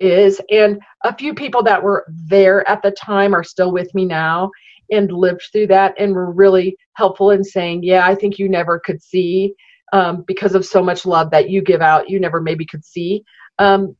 is 0.00 0.40
and 0.50 0.80
a 1.04 1.16
few 1.16 1.34
people 1.34 1.62
that 1.62 1.82
were 1.82 2.04
there 2.28 2.68
at 2.68 2.82
the 2.82 2.90
time 2.90 3.34
are 3.34 3.44
still 3.44 3.72
with 3.72 3.94
me 3.94 4.04
now 4.04 4.50
and 4.90 5.12
lived 5.12 5.42
through 5.52 5.66
that 5.68 5.94
and 5.98 6.14
were 6.14 6.32
really 6.32 6.76
helpful 6.94 7.30
in 7.30 7.44
saying 7.44 7.82
yeah 7.82 8.04
i 8.06 8.14
think 8.14 8.38
you 8.38 8.48
never 8.48 8.80
could 8.80 9.00
see 9.00 9.54
um, 9.94 10.24
because 10.26 10.56
of 10.56 10.66
so 10.66 10.82
much 10.82 11.06
love 11.06 11.30
that 11.30 11.48
you 11.48 11.62
give 11.62 11.80
out, 11.80 12.10
you 12.10 12.18
never 12.18 12.40
maybe 12.40 12.66
could 12.66 12.84
see 12.84 13.24
um, 13.60 13.96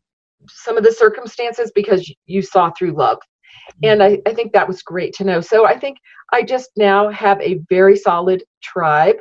some 0.49 0.77
of 0.77 0.83
the 0.83 0.91
circumstances 0.91 1.71
because 1.73 2.13
you 2.27 2.43
saw 2.43 2.73
through 2.73 2.91
love. 2.91 3.19
Mm-hmm. 3.19 3.85
And 3.85 4.03
I, 4.03 4.19
I 4.27 4.35
think 4.35 4.53
that 4.53 4.67
was 4.67 4.83
great 4.83 5.15
to 5.15 5.25
know. 5.25 5.41
So 5.41 5.67
I 5.67 5.79
think 5.79 5.99
I 6.33 6.43
just 6.43 6.71
now 6.77 7.11
have 7.11 7.41
a 7.41 7.61
very 7.71 7.97
solid 7.97 8.43
tribe 8.61 9.17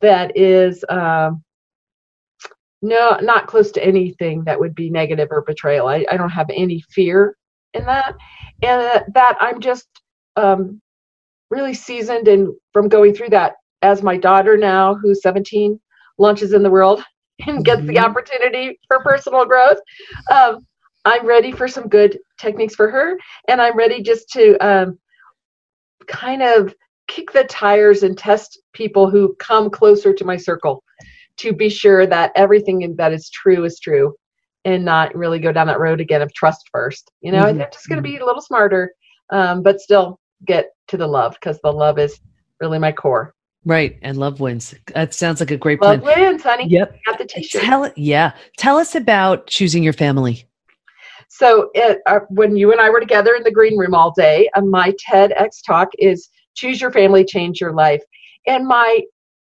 that 0.00 0.36
is 0.36 0.84
um, 0.88 1.44
no 2.82 3.16
not 3.22 3.46
close 3.46 3.70
to 3.72 3.84
anything 3.84 4.42
that 4.44 4.58
would 4.58 4.74
be 4.74 4.90
negative 4.90 5.28
or 5.30 5.42
betrayal. 5.42 5.86
I, 5.86 6.04
I 6.10 6.16
don't 6.16 6.30
have 6.30 6.50
any 6.52 6.82
fear 6.90 7.36
in 7.74 7.84
that, 7.86 8.16
and 8.62 9.04
that 9.14 9.36
I'm 9.40 9.60
just 9.60 9.86
um, 10.34 10.80
really 11.50 11.74
seasoned 11.74 12.26
and 12.26 12.48
from 12.72 12.88
going 12.88 13.14
through 13.14 13.30
that 13.30 13.54
as 13.82 14.02
my 14.02 14.16
daughter 14.16 14.56
now, 14.56 14.96
who's 14.96 15.22
17, 15.22 15.78
launches 16.18 16.52
in 16.52 16.62
the 16.62 16.70
world 16.70 17.02
and 17.46 17.64
gets 17.64 17.80
mm-hmm. 17.80 17.88
the 17.88 17.98
opportunity 17.98 18.78
for 18.86 19.02
personal 19.02 19.44
growth. 19.44 19.78
Um, 20.30 20.66
I'm 21.04 21.26
ready 21.26 21.52
for 21.52 21.68
some 21.68 21.88
good 21.88 22.18
techniques 22.38 22.74
for 22.74 22.90
her, 22.90 23.16
and 23.48 23.62
I'm 23.62 23.76
ready 23.76 24.02
just 24.02 24.28
to 24.30 24.56
um, 24.58 24.98
kind 26.06 26.42
of 26.42 26.74
kick 27.06 27.32
the 27.32 27.44
tires 27.44 28.02
and 28.02 28.18
test 28.18 28.60
people 28.72 29.08
who 29.08 29.34
come 29.38 29.70
closer 29.70 30.12
to 30.12 30.24
my 30.24 30.36
circle 30.36 30.84
to 31.38 31.52
be 31.52 31.68
sure 31.68 32.06
that 32.06 32.32
everything 32.36 32.94
that 32.96 33.12
is 33.12 33.30
true 33.30 33.64
is 33.64 33.80
true 33.80 34.14
and 34.64 34.84
not 34.84 35.14
really 35.14 35.38
go 35.38 35.52
down 35.52 35.66
that 35.68 35.80
road 35.80 36.00
again 36.00 36.20
of 36.20 36.32
trust 36.34 36.68
first. 36.72 37.10
You 37.20 37.32
know, 37.32 37.44
mm-hmm. 37.44 37.62
I'm 37.62 37.70
just 37.72 37.88
going 37.88 37.96
to 37.96 38.02
be 38.02 38.18
a 38.18 38.26
little 38.26 38.42
smarter, 38.42 38.92
um, 39.30 39.62
but 39.62 39.80
still 39.80 40.18
get 40.44 40.70
to 40.88 40.96
the 40.96 41.06
love 41.06 41.34
because 41.34 41.58
the 41.62 41.72
love 41.72 41.98
is 41.98 42.20
really 42.60 42.78
my 42.78 42.92
core. 42.92 43.34
Right, 43.64 43.98
and 44.02 44.16
love 44.16 44.40
wins. 44.40 44.74
That 44.94 45.14
sounds 45.14 45.40
like 45.40 45.50
a 45.50 45.56
great 45.56 45.80
plan. 45.80 46.00
Love 46.00 46.16
wins, 46.16 46.42
honey. 46.42 46.68
Yep. 46.68 46.98
Got 47.06 47.18
the 47.18 47.26
t-shirt. 47.26 47.62
Tell 47.62 47.92
yeah. 47.96 48.32
Tell 48.56 48.78
us 48.78 48.94
about 48.94 49.46
choosing 49.46 49.82
your 49.82 49.92
family. 49.92 50.44
So, 51.28 51.70
it, 51.74 52.00
uh, 52.06 52.20
when 52.30 52.56
you 52.56 52.72
and 52.72 52.80
I 52.80 52.88
were 52.88 53.00
together 53.00 53.34
in 53.34 53.42
the 53.42 53.50
green 53.50 53.76
room 53.76 53.94
all 53.94 54.12
day, 54.12 54.48
uh, 54.54 54.62
my 54.62 54.92
TEDx 54.92 55.62
talk 55.66 55.88
is 55.98 56.30
"Choose 56.54 56.80
Your 56.80 56.90
Family, 56.90 57.24
Change 57.24 57.60
Your 57.60 57.72
Life," 57.72 58.02
and 58.46 58.66
my 58.66 59.00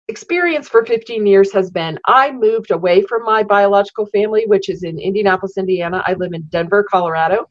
experience 0.08 0.68
for 0.68 0.84
15 0.84 1.26
years 1.26 1.52
has 1.52 1.70
been 1.70 1.98
I 2.06 2.32
moved 2.32 2.70
away 2.70 3.02
from 3.02 3.24
my 3.24 3.42
biological 3.42 4.06
family, 4.06 4.44
which 4.46 4.68
is 4.68 4.82
in 4.82 4.98
Indianapolis, 4.98 5.56
Indiana. 5.56 6.02
I 6.06 6.14
live 6.14 6.32
in 6.32 6.42
Denver, 6.50 6.84
Colorado. 6.84 7.46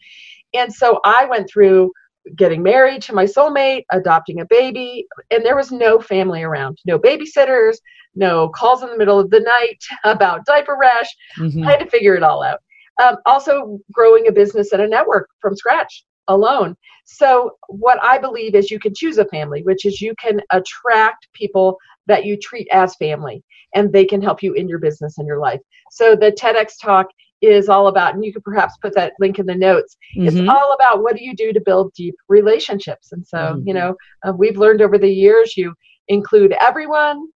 And 0.53 0.73
so 0.73 0.99
I 1.03 1.25
went 1.25 1.49
through 1.49 1.91
getting 2.35 2.61
married 2.63 3.01
to 3.03 3.13
my 3.13 3.25
soulmate, 3.25 3.85
adopting 3.91 4.41
a 4.41 4.45
baby, 4.45 5.05
and 5.29 5.45
there 5.45 5.55
was 5.55 5.71
no 5.71 5.99
family 5.99 6.43
around, 6.43 6.77
no 6.85 6.99
babysitters, 6.99 7.77
no 8.15 8.49
calls 8.49 8.83
in 8.83 8.89
the 8.89 8.97
middle 8.97 9.19
of 9.19 9.29
the 9.29 9.39
night 9.39 9.83
about 10.03 10.45
diaper 10.45 10.77
rash. 10.79 11.09
Mm-hmm. 11.37 11.67
I 11.67 11.71
had 11.71 11.79
to 11.79 11.89
figure 11.89 12.15
it 12.15 12.23
all 12.23 12.43
out. 12.43 12.59
Um, 13.01 13.17
also, 13.25 13.79
growing 13.91 14.27
a 14.27 14.31
business 14.31 14.73
and 14.73 14.81
a 14.81 14.87
network 14.87 15.29
from 15.39 15.55
scratch 15.55 16.03
alone. 16.27 16.75
So, 17.05 17.51
what 17.67 17.97
I 18.03 18.17
believe 18.17 18.53
is 18.53 18.69
you 18.69 18.79
can 18.79 18.93
choose 18.93 19.17
a 19.17 19.25
family, 19.25 19.63
which 19.63 19.85
is 19.85 20.01
you 20.01 20.13
can 20.21 20.41
attract 20.51 21.27
people 21.33 21.77
that 22.07 22.25
you 22.25 22.37
treat 22.37 22.67
as 22.71 22.95
family 22.95 23.43
and 23.73 23.91
they 23.91 24.05
can 24.05 24.21
help 24.21 24.43
you 24.43 24.53
in 24.53 24.67
your 24.67 24.79
business 24.79 25.17
and 25.17 25.27
your 25.27 25.39
life. 25.39 25.61
So 25.91 26.15
the 26.15 26.31
TEDx 26.31 26.73
talk 26.81 27.07
is 27.41 27.69
all 27.69 27.87
about, 27.87 28.13
and 28.13 28.23
you 28.23 28.33
could 28.33 28.43
perhaps 28.43 28.77
put 28.81 28.93
that 28.95 29.13
link 29.19 29.39
in 29.39 29.45
the 29.45 29.55
notes. 29.55 29.97
Mm-hmm. 30.15 30.27
It's 30.27 30.49
all 30.49 30.73
about 30.73 31.01
what 31.01 31.15
do 31.15 31.23
you 31.23 31.35
do 31.35 31.53
to 31.53 31.61
build 31.61 31.93
deep 31.93 32.15
relationships. 32.27 33.11
And 33.11 33.25
so, 33.25 33.37
mm-hmm. 33.37 33.67
you 33.67 33.73
know, 33.73 33.95
uh, 34.25 34.33
we've 34.33 34.57
learned 34.57 34.81
over 34.81 34.97
the 34.97 35.11
years 35.11 35.57
you 35.57 35.73
include 36.07 36.53
everyone, 36.59 37.27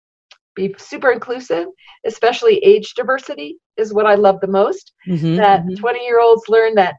be 0.55 0.75
super 0.79 1.11
inclusive, 1.11 1.67
especially 2.07 2.59
age 2.59 2.95
diversity 2.95 3.57
is 3.77 3.93
what 3.93 4.07
I 4.07 4.15
love 4.15 4.41
the 4.41 4.47
most. 4.47 4.93
Mm-hmm. 5.09 5.37
That 5.37 5.63
20 5.63 5.77
mm-hmm. 5.77 6.05
year 6.05 6.21
olds 6.21 6.49
learn 6.49 6.75
that 6.77 6.97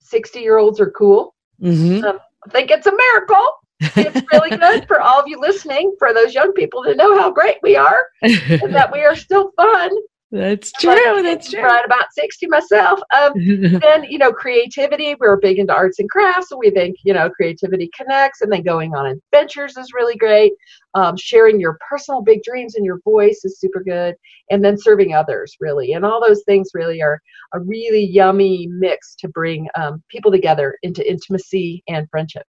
60 0.00 0.40
year 0.40 0.58
olds 0.58 0.80
are 0.80 0.90
cool. 0.90 1.34
Mm-hmm. 1.62 2.04
Um, 2.04 2.18
I 2.46 2.50
think 2.50 2.70
it's 2.70 2.86
a 2.86 2.92
miracle 2.94 3.48
it's 3.80 4.26
really 4.32 4.50
good 4.50 4.86
for 4.86 5.00
all 5.00 5.20
of 5.20 5.28
you 5.28 5.40
listening, 5.40 5.94
for 5.98 6.12
those 6.12 6.34
young 6.34 6.52
people 6.52 6.82
to 6.84 6.94
know 6.94 7.18
how 7.18 7.30
great 7.30 7.58
we 7.62 7.76
are 7.76 8.06
and 8.22 8.74
that 8.74 8.92
we 8.92 9.00
are 9.00 9.16
still 9.16 9.52
fun. 9.56 9.90
That's 10.30 10.70
true. 10.72 10.90
Like, 10.90 11.22
that's 11.22 11.50
true. 11.50 11.62
Right 11.62 11.84
about 11.84 12.12
60 12.12 12.46
myself. 12.48 13.00
Um, 13.16 13.32
then, 13.80 14.04
you 14.04 14.18
know, 14.18 14.30
creativity. 14.30 15.14
We're 15.18 15.36
big 15.36 15.58
into 15.58 15.74
arts 15.74 16.00
and 16.00 16.10
crafts. 16.10 16.50
So 16.50 16.58
we 16.58 16.70
think, 16.70 16.96
you 17.02 17.14
know, 17.14 17.30
creativity 17.30 17.90
connects. 17.96 18.42
And 18.42 18.52
then 18.52 18.62
going 18.62 18.94
on 18.94 19.06
adventures 19.06 19.76
is 19.78 19.92
really 19.94 20.16
great. 20.16 20.52
Um, 20.94 21.16
sharing 21.16 21.58
your 21.58 21.78
personal 21.88 22.20
big 22.20 22.42
dreams 22.42 22.74
and 22.74 22.84
your 22.84 23.00
voice 23.04 23.40
is 23.44 23.58
super 23.58 23.82
good. 23.82 24.16
And 24.50 24.62
then 24.62 24.76
serving 24.78 25.14
others, 25.14 25.56
really. 25.60 25.94
And 25.94 26.04
all 26.04 26.20
those 26.20 26.42
things 26.44 26.70
really 26.74 27.00
are 27.00 27.20
a 27.54 27.60
really 27.60 28.04
yummy 28.04 28.68
mix 28.70 29.14
to 29.20 29.28
bring 29.28 29.66
um, 29.76 30.02
people 30.08 30.30
together 30.30 30.76
into 30.82 31.08
intimacy 31.08 31.82
and 31.88 32.06
friendship. 32.10 32.44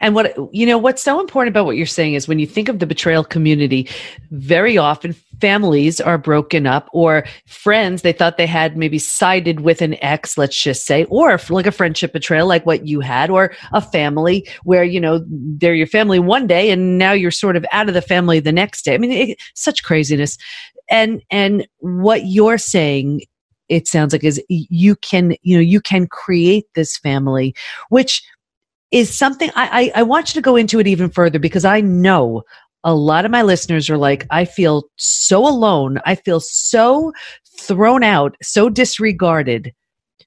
And 0.00 0.14
what 0.14 0.36
you 0.52 0.66
know, 0.66 0.78
what's 0.78 1.02
so 1.02 1.20
important 1.20 1.52
about 1.52 1.64
what 1.64 1.76
you're 1.76 1.86
saying 1.86 2.14
is 2.14 2.26
when 2.26 2.38
you 2.38 2.46
think 2.46 2.68
of 2.68 2.78
the 2.78 2.86
betrayal 2.86 3.24
community, 3.24 3.88
very 4.30 4.76
often 4.76 5.12
families 5.40 6.00
are 6.00 6.18
broken 6.18 6.66
up, 6.66 6.88
or 6.92 7.24
friends 7.46 8.02
they 8.02 8.12
thought 8.12 8.36
they 8.36 8.46
had 8.46 8.76
maybe 8.76 8.98
sided 8.98 9.60
with 9.60 9.80
an 9.80 9.96
ex, 10.02 10.36
let's 10.36 10.60
just 10.60 10.86
say, 10.86 11.04
or 11.04 11.38
like 11.50 11.66
a 11.66 11.72
friendship 11.72 12.12
betrayal, 12.12 12.48
like 12.48 12.66
what 12.66 12.86
you 12.86 13.00
had, 13.00 13.30
or 13.30 13.52
a 13.72 13.80
family 13.80 14.46
where 14.64 14.84
you 14.84 15.00
know 15.00 15.24
they're 15.28 15.74
your 15.74 15.86
family 15.86 16.18
one 16.18 16.46
day 16.46 16.70
and 16.70 16.98
now 16.98 17.12
you're 17.12 17.30
sort 17.30 17.56
of 17.56 17.64
out 17.72 17.88
of 17.88 17.94
the 17.94 18.02
family 18.02 18.40
the 18.40 18.52
next 18.52 18.84
day. 18.84 18.94
I 18.94 18.98
mean, 18.98 19.12
it, 19.12 19.38
such 19.54 19.84
craziness. 19.84 20.36
And 20.88 21.22
and 21.30 21.66
what 21.78 22.26
you're 22.26 22.58
saying 22.58 23.22
it 23.68 23.86
sounds 23.86 24.12
like 24.12 24.24
is 24.24 24.42
you 24.48 24.96
can 24.96 25.36
you 25.42 25.56
know 25.56 25.62
you 25.62 25.80
can 25.80 26.08
create 26.08 26.66
this 26.74 26.98
family 26.98 27.54
which 27.88 28.22
is 28.90 29.16
something 29.16 29.50
I, 29.54 29.92
I, 29.94 30.00
I 30.00 30.02
want 30.02 30.30
you 30.34 30.40
to 30.40 30.44
go 30.44 30.56
into 30.56 30.78
it 30.80 30.86
even 30.86 31.10
further 31.10 31.38
because 31.38 31.64
I 31.64 31.80
know 31.80 32.42
a 32.82 32.94
lot 32.94 33.24
of 33.24 33.30
my 33.30 33.42
listeners 33.42 33.90
are 33.90 33.98
like, 33.98 34.26
I 34.30 34.44
feel 34.44 34.84
so 34.96 35.46
alone. 35.46 36.00
I 36.06 36.14
feel 36.14 36.40
so 36.40 37.12
thrown 37.58 38.02
out, 38.02 38.36
so 38.42 38.68
disregarded. 38.68 39.74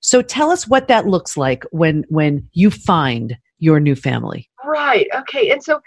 So 0.02 0.22
tell 0.22 0.52
us 0.52 0.68
what 0.68 0.88
that 0.88 1.08
looks 1.08 1.36
like 1.38 1.64
when 1.72 2.06
when 2.10 2.48
you 2.54 2.70
find 2.70 3.38
your 3.60 3.80
new 3.80 3.96
family. 3.96 4.50
Right. 4.66 5.08
Okay. 5.16 5.50
And 5.50 5.64
so 5.64 5.82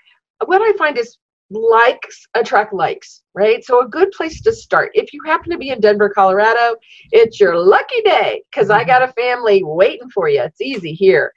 what 0.45 0.63
I 0.63 0.77
find 0.77 0.99
is 0.99 1.19
likes 1.51 2.27
attract 2.35 2.73
likes, 2.73 3.23
right? 3.35 3.65
So 3.65 3.81
a 3.81 3.89
good 3.89 4.11
place 4.13 4.41
to 4.43 4.53
start. 4.53 4.91
If 4.95 5.13
you 5.13 5.21
happen 5.25 5.51
to 5.53 5.59
be 5.59 5.71
in 5.71 5.81
Denver, 5.81 6.09
Colorado, 6.09 6.77
it's 7.13 7.39
your 7.39 7.57
lucky 7.57 8.01
day 8.03 8.43
because 8.51 8.71
I 8.71 8.85
got 8.85 9.03
a 9.03 9.13
family 9.13 9.63
waiting 9.63 10.09
for 10.11 10.29
you. 10.29 10.43
It's 10.43 10.61
easy 10.61 10.93
here 10.93 11.33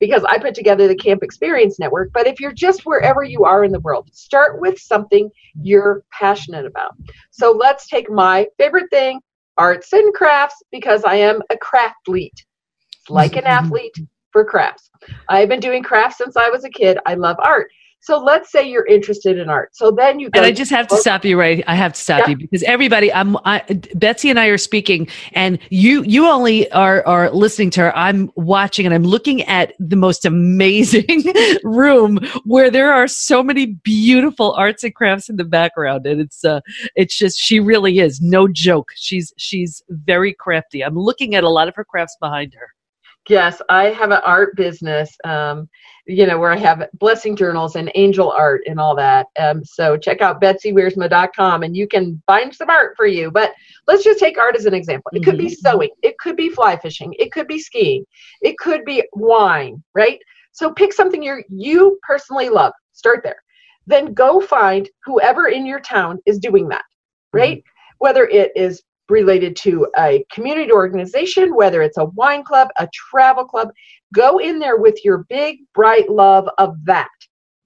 because 0.00 0.24
I 0.24 0.38
put 0.38 0.54
together 0.54 0.88
the 0.88 0.96
Camp 0.96 1.22
Experience 1.22 1.78
Network. 1.78 2.10
But 2.12 2.26
if 2.26 2.40
you're 2.40 2.52
just 2.52 2.86
wherever 2.86 3.22
you 3.22 3.44
are 3.44 3.64
in 3.64 3.70
the 3.70 3.80
world, 3.80 4.08
start 4.12 4.60
with 4.60 4.78
something 4.78 5.30
you're 5.62 6.02
passionate 6.10 6.66
about. 6.66 6.96
So 7.30 7.52
let's 7.52 7.86
take 7.86 8.10
my 8.10 8.46
favorite 8.58 8.90
thing 8.90 9.20
arts 9.58 9.92
and 9.92 10.12
crafts 10.14 10.62
because 10.72 11.04
I 11.04 11.16
am 11.16 11.42
a 11.50 11.56
crafthlete, 11.56 12.44
like 13.08 13.36
an 13.36 13.44
athlete 13.46 13.94
for 14.32 14.44
crafts. 14.44 14.90
I've 15.28 15.48
been 15.48 15.60
doing 15.60 15.82
crafts 15.82 16.18
since 16.18 16.36
I 16.36 16.48
was 16.48 16.64
a 16.64 16.70
kid. 16.70 16.98
I 17.04 17.14
love 17.14 17.36
art. 17.40 17.70
So 18.02 18.18
let's 18.18 18.50
say 18.50 18.68
you're 18.68 18.86
interested 18.86 19.38
in 19.38 19.50
art. 19.50 19.76
So 19.76 19.90
then 19.90 20.18
you 20.18 20.30
And 20.32 20.44
I 20.44 20.52
just 20.52 20.70
have 20.70 20.88
to 20.88 20.96
stop 20.96 21.24
you 21.24 21.38
right. 21.38 21.62
I 21.66 21.74
have 21.74 21.92
to 21.92 22.00
stop 22.00 22.20
yeah. 22.20 22.30
you 22.30 22.36
because 22.38 22.62
everybody 22.62 23.12
I'm 23.12 23.36
I, 23.44 23.62
Betsy 23.94 24.30
and 24.30 24.40
I 24.40 24.46
are 24.46 24.58
speaking 24.58 25.06
and 25.32 25.58
you 25.68 26.02
you 26.04 26.26
only 26.26 26.70
are 26.72 27.06
are 27.06 27.30
listening 27.30 27.70
to 27.70 27.82
her. 27.82 27.96
I'm 27.96 28.30
watching 28.36 28.86
and 28.86 28.94
I'm 28.94 29.04
looking 29.04 29.42
at 29.42 29.74
the 29.78 29.96
most 29.96 30.24
amazing 30.24 31.24
room 31.62 32.18
where 32.44 32.70
there 32.70 32.90
are 32.92 33.06
so 33.06 33.42
many 33.42 33.66
beautiful 33.66 34.54
arts 34.54 34.82
and 34.82 34.94
crafts 34.94 35.28
in 35.28 35.36
the 35.36 35.44
background 35.44 36.06
and 36.06 36.20
it's 36.20 36.44
uh 36.44 36.60
it's 36.96 37.16
just 37.16 37.38
she 37.38 37.60
really 37.60 37.98
is 37.98 38.20
no 38.22 38.48
joke. 38.48 38.92
She's 38.96 39.32
she's 39.36 39.82
very 39.90 40.32
crafty. 40.32 40.82
I'm 40.82 40.98
looking 40.98 41.34
at 41.34 41.44
a 41.44 41.50
lot 41.50 41.68
of 41.68 41.74
her 41.74 41.84
crafts 41.84 42.16
behind 42.18 42.54
her. 42.54 42.74
Yes, 43.30 43.62
I 43.68 43.90
have 43.90 44.10
an 44.10 44.20
art 44.24 44.56
business, 44.56 45.16
um, 45.22 45.68
you 46.04 46.26
know, 46.26 46.36
where 46.36 46.50
I 46.50 46.56
have 46.56 46.88
blessing 46.94 47.36
journals 47.36 47.76
and 47.76 47.88
angel 47.94 48.32
art 48.32 48.62
and 48.66 48.80
all 48.80 48.96
that. 48.96 49.28
Um, 49.38 49.64
so 49.64 49.96
check 49.96 50.20
out 50.20 50.42
betsywiersma.com 50.42 51.62
and 51.62 51.76
you 51.76 51.86
can 51.86 52.20
find 52.26 52.52
some 52.52 52.68
art 52.68 52.94
for 52.96 53.06
you. 53.06 53.30
But 53.30 53.52
let's 53.86 54.02
just 54.02 54.18
take 54.18 54.36
art 54.36 54.56
as 54.56 54.66
an 54.66 54.74
example. 54.74 55.12
It 55.14 55.22
could 55.22 55.38
be 55.38 55.46
mm-hmm. 55.46 55.70
sewing, 55.70 55.90
it 56.02 56.18
could 56.18 56.34
be 56.34 56.48
fly 56.48 56.76
fishing, 56.76 57.14
it 57.20 57.30
could 57.30 57.46
be 57.46 57.60
skiing, 57.60 58.04
it 58.42 58.58
could 58.58 58.84
be 58.84 59.04
wine, 59.12 59.80
right? 59.94 60.18
So 60.50 60.72
pick 60.72 60.92
something 60.92 61.22
you 61.22 61.44
you 61.48 62.00
personally 62.02 62.48
love. 62.48 62.72
Start 62.94 63.20
there. 63.22 63.40
Then 63.86 64.12
go 64.12 64.40
find 64.40 64.90
whoever 65.04 65.46
in 65.46 65.66
your 65.66 65.80
town 65.80 66.18
is 66.26 66.40
doing 66.40 66.68
that, 66.70 66.84
right? 67.32 67.58
Mm-hmm. 67.58 67.94
Whether 67.98 68.26
it 68.26 68.50
is 68.56 68.82
related 69.10 69.56
to 69.56 69.86
a 69.98 70.24
community 70.32 70.72
organization, 70.72 71.54
whether 71.54 71.82
it's 71.82 71.98
a 71.98 72.06
wine 72.06 72.44
club, 72.44 72.68
a 72.78 72.88
travel 72.92 73.44
club, 73.44 73.70
go 74.14 74.38
in 74.38 74.58
there 74.58 74.76
with 74.78 75.04
your 75.04 75.24
big, 75.28 75.58
bright 75.74 76.08
love 76.10 76.48
of 76.58 76.76
that. 76.84 77.08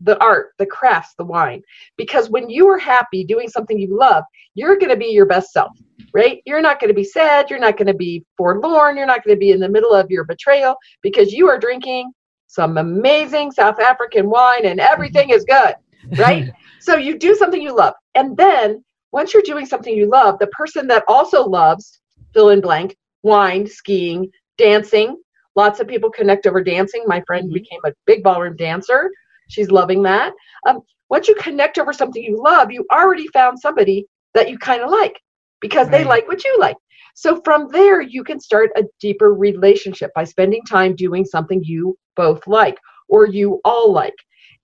the 0.01 0.21
art, 0.23 0.49
the 0.59 0.67
crafts, 0.67 1.15
the 1.17 1.25
wine. 1.25 1.63
Because 1.97 2.29
when 2.29 2.51
you 2.51 2.69
are 2.69 2.79
happy 2.79 3.25
doing 3.25 3.49
something 3.49 3.79
you 3.79 3.97
love, 3.97 4.25
you're 4.55 4.77
going 4.77 4.91
to 4.91 4.97
be 4.97 5.07
your 5.07 5.25
best 5.25 5.53
self, 5.53 5.73
right? 6.13 6.43
You're 6.45 6.61
not 6.61 6.81
going 6.81 6.89
to 6.89 6.95
be 6.95 7.05
sad. 7.05 7.49
You're 7.49 7.59
not 7.59 7.77
going 7.77 7.87
to 7.87 7.95
be 7.95 8.25
forlorn. 8.37 8.97
You're 8.97 9.07
not 9.07 9.25
going 9.25 9.37
to 9.37 9.41
be 9.41 9.53
in 9.53 9.61
the 9.61 9.69
middle 9.69 9.95
of 9.95 10.11
your 10.11 10.25
betrayal 10.25 10.77
because 11.03 11.33
you 11.33 11.49
are 11.49 11.59
drinking 11.59 12.13
some 12.47 12.77
amazing 12.77 13.51
South 13.51 13.81
African 13.81 14.29
wine 14.29 14.67
and 14.67 14.79
everything 14.79 15.31
is 15.31 15.45
good, 15.45 15.75
right? 16.19 16.51
so 16.81 16.97
you 16.97 17.19
do 17.19 17.35
something 17.35 17.63
you 17.63 17.75
love. 17.75 17.95
And 18.15 18.37
then 18.37 18.85
once 19.15 19.33
you're 19.33 19.43
doing 19.43 19.65
something 19.65 19.97
you 19.97 20.11
love, 20.11 20.39
the 20.39 20.47
person 20.49 20.87
that 20.89 21.05
also 21.09 21.43
loves 21.45 22.01
fill 22.35 22.51
in 22.51 22.61
blank, 22.61 22.97
wine, 23.23 23.67
skiing, 23.67 24.31
dancing, 24.59 25.17
lots 25.57 25.81
of 25.81 25.89
people 25.89 26.11
connect 26.11 26.47
over 26.47 26.63
dancing. 26.63 27.05
My 27.07 27.23
friend 27.27 27.47
mm-hmm. 27.47 27.55
became 27.55 27.81
a 27.87 27.93
big 28.07 28.23
ballroom 28.23 28.57
dancer 28.57 29.11
She's 29.49 29.71
loving 29.71 30.03
that. 30.05 30.33
Um, 30.67 30.81
once 31.11 31.29
you 31.29 31.35
connect 31.37 31.79
over 31.79 31.93
something 31.93 32.23
you 32.23 32.43
love, 32.43 32.73
you 32.73 32.87
already 32.93 33.27
found 33.29 33.59
somebody 33.59 34.07
that 34.35 34.51
you 34.51 34.59
kind 34.59 34.83
of 34.83 34.91
like 34.91 35.21
because 35.61 35.89
right. 35.89 35.99
they 35.99 36.05
like 36.05 36.27
what 36.29 36.45
you 36.45 36.57
like. 36.59 36.77
So 37.15 37.41
from 37.45 37.69
there, 37.71 38.01
you 38.01 38.25
can 38.25 38.41
start 38.41 38.71
a 38.77 38.83
deeper 39.01 39.33
relationship 39.33 40.11
by 40.15 40.25
spending 40.25 40.63
time 40.65 40.97
doing 40.97 41.25
something 41.25 41.63
you 41.63 41.97
both 42.17 42.47
like 42.47 42.79
or 43.09 43.27
you 43.27 43.61
all 43.65 43.93
like. 43.93 44.15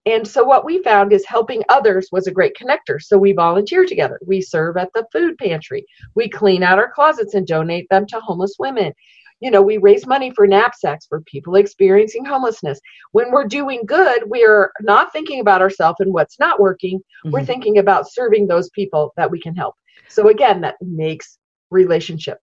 And 0.06 0.26
so 0.26 0.44
what 0.44 0.64
we 0.64 0.82
found 0.82 1.12
is 1.12 1.26
helping 1.26 1.62
others 1.68 2.08
was 2.10 2.26
a 2.26 2.32
great 2.32 2.56
connector. 2.56 3.00
So 3.00 3.18
we 3.18 3.32
volunteer 3.32 3.84
together. 3.84 4.18
We 4.26 4.40
serve 4.40 4.76
at 4.76 4.90
the 4.94 5.06
food 5.12 5.36
pantry. 5.38 5.84
We 6.14 6.28
clean 6.28 6.62
out 6.62 6.78
our 6.78 6.90
closets 6.90 7.34
and 7.34 7.46
donate 7.46 7.86
them 7.90 8.06
to 8.06 8.20
homeless 8.20 8.56
women 8.58 8.94
you 9.40 9.50
know, 9.50 9.62
we 9.62 9.78
raise 9.78 10.06
money 10.06 10.30
for 10.30 10.46
knapsacks 10.46 11.06
for 11.06 11.22
people 11.22 11.56
experiencing 11.56 12.24
homelessness. 12.24 12.78
When 13.12 13.32
we're 13.32 13.46
doing 13.46 13.82
good, 13.86 14.22
we're 14.26 14.70
not 14.80 15.12
thinking 15.12 15.40
about 15.40 15.62
ourselves 15.62 15.96
and 16.00 16.12
what's 16.12 16.38
not 16.38 16.60
working. 16.60 16.98
Mm-hmm. 16.98 17.30
We're 17.30 17.44
thinking 17.44 17.78
about 17.78 18.10
serving 18.10 18.46
those 18.46 18.68
people 18.70 19.12
that 19.16 19.30
we 19.30 19.40
can 19.40 19.56
help. 19.56 19.74
So 20.08 20.28
again, 20.28 20.60
that 20.60 20.76
makes 20.80 21.38
relationship. 21.70 22.38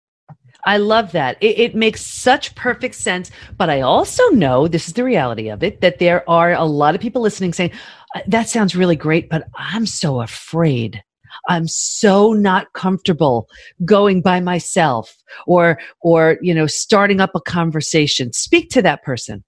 I 0.68 0.78
love 0.78 1.14
that. 1.14 1.38
It, 1.40 1.58
it, 1.58 1.76
makes 1.76 2.06
such 2.06 2.54
perfect 2.56 2.96
sense. 2.96 3.32
But 3.58 3.70
I 3.70 3.80
also 3.80 4.28
know 4.32 4.68
this 4.68 4.90
is 4.90 4.96
the 4.96 5.04
reality 5.06 5.48
of 5.48 5.64
it 5.64 5.80
that 5.80 6.00
there 6.00 6.30
are 6.30 6.52
a 6.52 6.66
lot 6.66 6.94
of 6.94 7.00
people 7.00 7.22
listening 7.22 7.54
saying, 7.54 7.72
uh, 8.14 8.20
that 8.28 8.50
sounds 8.50 8.76
really 8.76 8.98
great, 8.98 9.30
but 9.30 9.48
I'm 9.56 9.86
so 9.86 10.20
afraid. 10.20 11.02
I'm 11.48 11.70
so 11.70 12.34
not 12.34 12.74
comfortable 12.74 13.48
going 13.86 14.22
by 14.22 14.42
myself 14.42 15.16
or 15.46 15.80
or 16.02 16.38
you 16.42 16.54
know 16.54 16.68
starting 16.68 17.22
up 17.22 17.32
a 17.34 17.42
conversation. 17.42 18.34
Speak 18.34 18.70
to 18.72 18.82
that 18.82 19.04
person. 19.04 19.46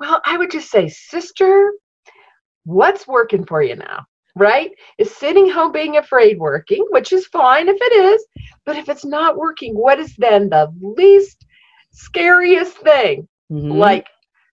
Well, 0.00 0.22
I 0.24 0.38
would 0.38 0.50
just 0.50 0.70
say, 0.70 0.88
sister, 0.88 1.72
what's 2.64 3.06
working 3.06 3.44
for 3.44 3.62
you 3.62 3.76
now? 3.76 4.06
Right? 4.36 4.70
Is 4.98 5.16
sitting 5.16 5.48
home 5.48 5.72
being 5.72 5.96
afraid 5.96 6.38
working, 6.38 6.84
which 6.90 7.12
is 7.12 7.26
fine 7.26 7.68
if 7.68 7.76
it 7.80 7.92
is, 7.92 8.24
but 8.66 8.76
if 8.76 8.88
it's 8.88 9.04
not 9.04 9.36
working, 9.36 9.74
what 9.74 9.98
is 9.98 10.14
then 10.16 10.50
the 10.50 10.72
least 10.80 11.46
scariest 11.92 12.76
thing? 12.78 13.26
Mm-hmm. 13.50 13.72
Like, 13.72 14.06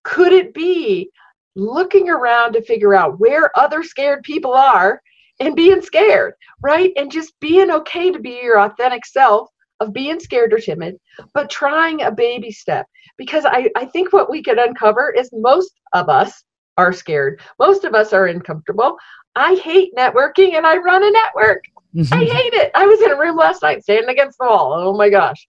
could 0.04 0.32
it 0.32 0.54
be 0.54 1.10
looking 1.56 2.10
around 2.10 2.54
to 2.54 2.62
figure 2.62 2.96
out 2.96 3.19
where 3.19 3.58
other 3.60 3.84
scared 3.84 4.24
people 4.24 4.54
are 4.54 5.02
and 5.39 5.56
being 5.56 5.82
scared, 5.82 6.34
right? 6.62 6.91
And 6.96 7.12
just 7.12 7.39
being 7.39 7.72
okay 7.72 8.12
to 8.12 8.19
be 8.19 8.39
your 8.41 8.60
authentic 8.60 9.06
self 9.06 9.50
of 9.80 9.93
being 9.93 10.19
scared 10.19 10.54
or 10.54 10.60
timid, 10.60 10.98
but 11.34 11.50
trying 11.50 12.02
a 12.02 12.12
baby 12.12 12.52
step. 12.52 12.88
Because 13.17 13.46
I, 13.46 13.69
I 13.76 13.86
think 13.86 14.13
what 14.13 14.30
we 14.30 14.41
could 14.41 14.58
uncover 14.58 15.12
is 15.12 15.30
most 15.34 15.74
of 15.93 16.10
us 16.10 16.43
are 16.78 16.94
scared. 16.94 17.42
Most 17.60 17.84
of 17.84 17.94
us 17.94 18.14
are 18.14 18.28
uncomfortable. 18.28 18.98
I 19.36 19.56
hate 19.56 19.94
networking 19.96 20.56
and 20.56 20.66
I 20.66 20.78
run 20.78 21.04
a 21.04 21.12
network. 21.12 21.64
Mm-hmm. 21.96 22.14
I 22.14 22.18
hate 22.26 22.54
it. 22.54 22.72
I 22.76 22.86
was 22.86 23.02
in 23.02 23.12
a 23.12 23.20
room 23.20 23.36
last 23.36 23.62
night 23.62 23.84
standing 23.84 24.10
against 24.10 24.38
the 24.40 24.46
wall. 24.46 24.74
Oh 24.74 24.96
my 24.96 25.10
gosh. 25.10 25.48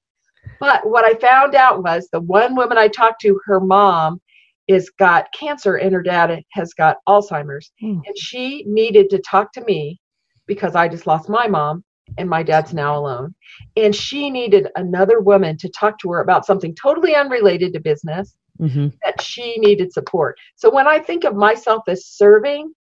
But 0.60 0.88
what 0.88 1.04
I 1.04 1.14
found 1.14 1.54
out 1.54 1.82
was 1.82 2.08
the 2.12 2.20
one 2.20 2.54
woman 2.54 2.78
I 2.78 2.88
talked 2.88 3.20
to, 3.22 3.40
her 3.46 3.60
mom 3.60 4.20
is 4.68 4.90
got 4.98 5.26
cancer 5.38 5.76
and 5.76 5.92
her 5.92 6.02
dad 6.02 6.42
has 6.52 6.72
got 6.74 6.96
Alzheimer's. 7.08 7.70
Mm. 7.82 8.00
And 8.06 8.18
she 8.18 8.64
needed 8.66 9.10
to 9.10 9.18
talk 9.18 9.52
to 9.52 9.64
me 9.64 10.00
because 10.46 10.74
I 10.74 10.88
just 10.88 11.06
lost 11.06 11.28
my 11.28 11.46
mom 11.46 11.84
and 12.18 12.28
my 12.28 12.42
dad's 12.42 12.72
now 12.72 12.98
alone. 12.98 13.34
And 13.76 13.94
she 13.94 14.30
needed 14.30 14.68
another 14.76 15.20
woman 15.20 15.56
to 15.58 15.68
talk 15.68 15.98
to 16.00 16.12
her 16.12 16.20
about 16.20 16.46
something 16.46 16.74
totally 16.74 17.14
unrelated 17.14 17.72
to 17.72 17.80
business 17.80 18.36
mm-hmm. 18.60 18.88
that 19.02 19.20
she 19.20 19.56
needed 19.58 19.92
support. 19.92 20.38
So 20.56 20.72
when 20.72 20.86
I 20.86 20.98
think 20.98 21.24
of 21.24 21.34
myself 21.34 21.84
as 21.88 22.06
serving, 22.06 22.72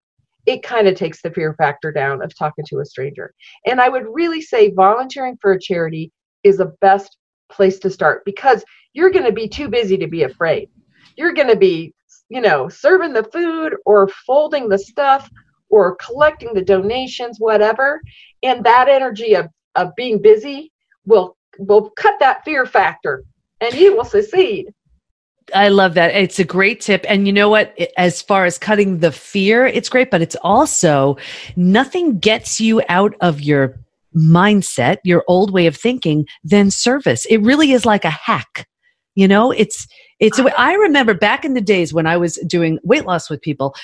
it 0.46 0.62
kind 0.62 0.88
of 0.88 0.96
takes 0.96 1.22
the 1.22 1.30
fear 1.30 1.54
factor 1.54 1.92
down 1.92 2.22
of 2.22 2.36
talking 2.36 2.64
to 2.68 2.80
a 2.80 2.84
stranger. 2.84 3.32
And 3.66 3.80
I 3.80 3.88
would 3.88 4.06
really 4.08 4.40
say 4.40 4.72
volunteering 4.72 5.38
for 5.40 5.52
a 5.52 5.60
charity 5.60 6.10
is 6.42 6.58
the 6.58 6.74
best 6.80 7.16
place 7.50 7.78
to 7.80 7.90
start 7.90 8.24
because 8.24 8.64
you're 8.92 9.10
going 9.10 9.26
to 9.26 9.32
be 9.32 9.48
too 9.48 9.68
busy 9.68 9.96
to 9.98 10.08
be 10.08 10.24
afraid 10.24 10.68
you're 11.16 11.32
going 11.32 11.48
to 11.48 11.56
be, 11.56 11.94
you 12.28 12.40
know, 12.40 12.68
serving 12.68 13.12
the 13.12 13.24
food 13.24 13.76
or 13.84 14.08
folding 14.26 14.68
the 14.68 14.78
stuff 14.78 15.28
or 15.68 15.96
collecting 15.96 16.54
the 16.54 16.62
donations, 16.62 17.38
whatever. 17.38 18.00
And 18.42 18.64
that 18.64 18.88
energy 18.88 19.34
of, 19.34 19.48
of 19.74 19.94
being 19.96 20.20
busy 20.20 20.72
will 21.04 21.36
will 21.58 21.90
cut 21.90 22.14
that 22.18 22.42
fear 22.44 22.64
factor 22.64 23.24
and 23.60 23.74
you 23.74 23.94
will 23.94 24.04
succeed. 24.04 24.72
I 25.54 25.68
love 25.68 25.94
that. 25.94 26.14
It's 26.14 26.38
a 26.38 26.44
great 26.44 26.80
tip. 26.80 27.04
And 27.08 27.26
you 27.26 27.32
know 27.32 27.48
what? 27.48 27.76
As 27.96 28.22
far 28.22 28.44
as 28.44 28.58
cutting 28.58 28.98
the 28.98 29.12
fear, 29.12 29.66
it's 29.66 29.88
great, 29.88 30.10
but 30.10 30.22
it's 30.22 30.36
also 30.42 31.16
nothing 31.56 32.18
gets 32.18 32.60
you 32.60 32.82
out 32.88 33.14
of 33.20 33.40
your 33.40 33.78
mindset, 34.16 34.98
your 35.04 35.24
old 35.28 35.52
way 35.52 35.66
of 35.66 35.76
thinking, 35.76 36.26
than 36.44 36.70
service. 36.70 37.24
It 37.26 37.38
really 37.38 37.72
is 37.72 37.86
like 37.86 38.04
a 38.04 38.10
hack. 38.10 38.68
You 39.14 39.28
know, 39.28 39.50
it's 39.50 39.86
it's 40.20 40.40
I 40.56 40.74
remember 40.74 41.14
back 41.14 41.44
in 41.44 41.54
the 41.54 41.60
days 41.60 41.92
when 41.92 42.06
I 42.06 42.16
was 42.16 42.36
doing 42.46 42.78
weight 42.82 43.04
loss 43.04 43.28
with 43.28 43.42
people, 43.42 43.74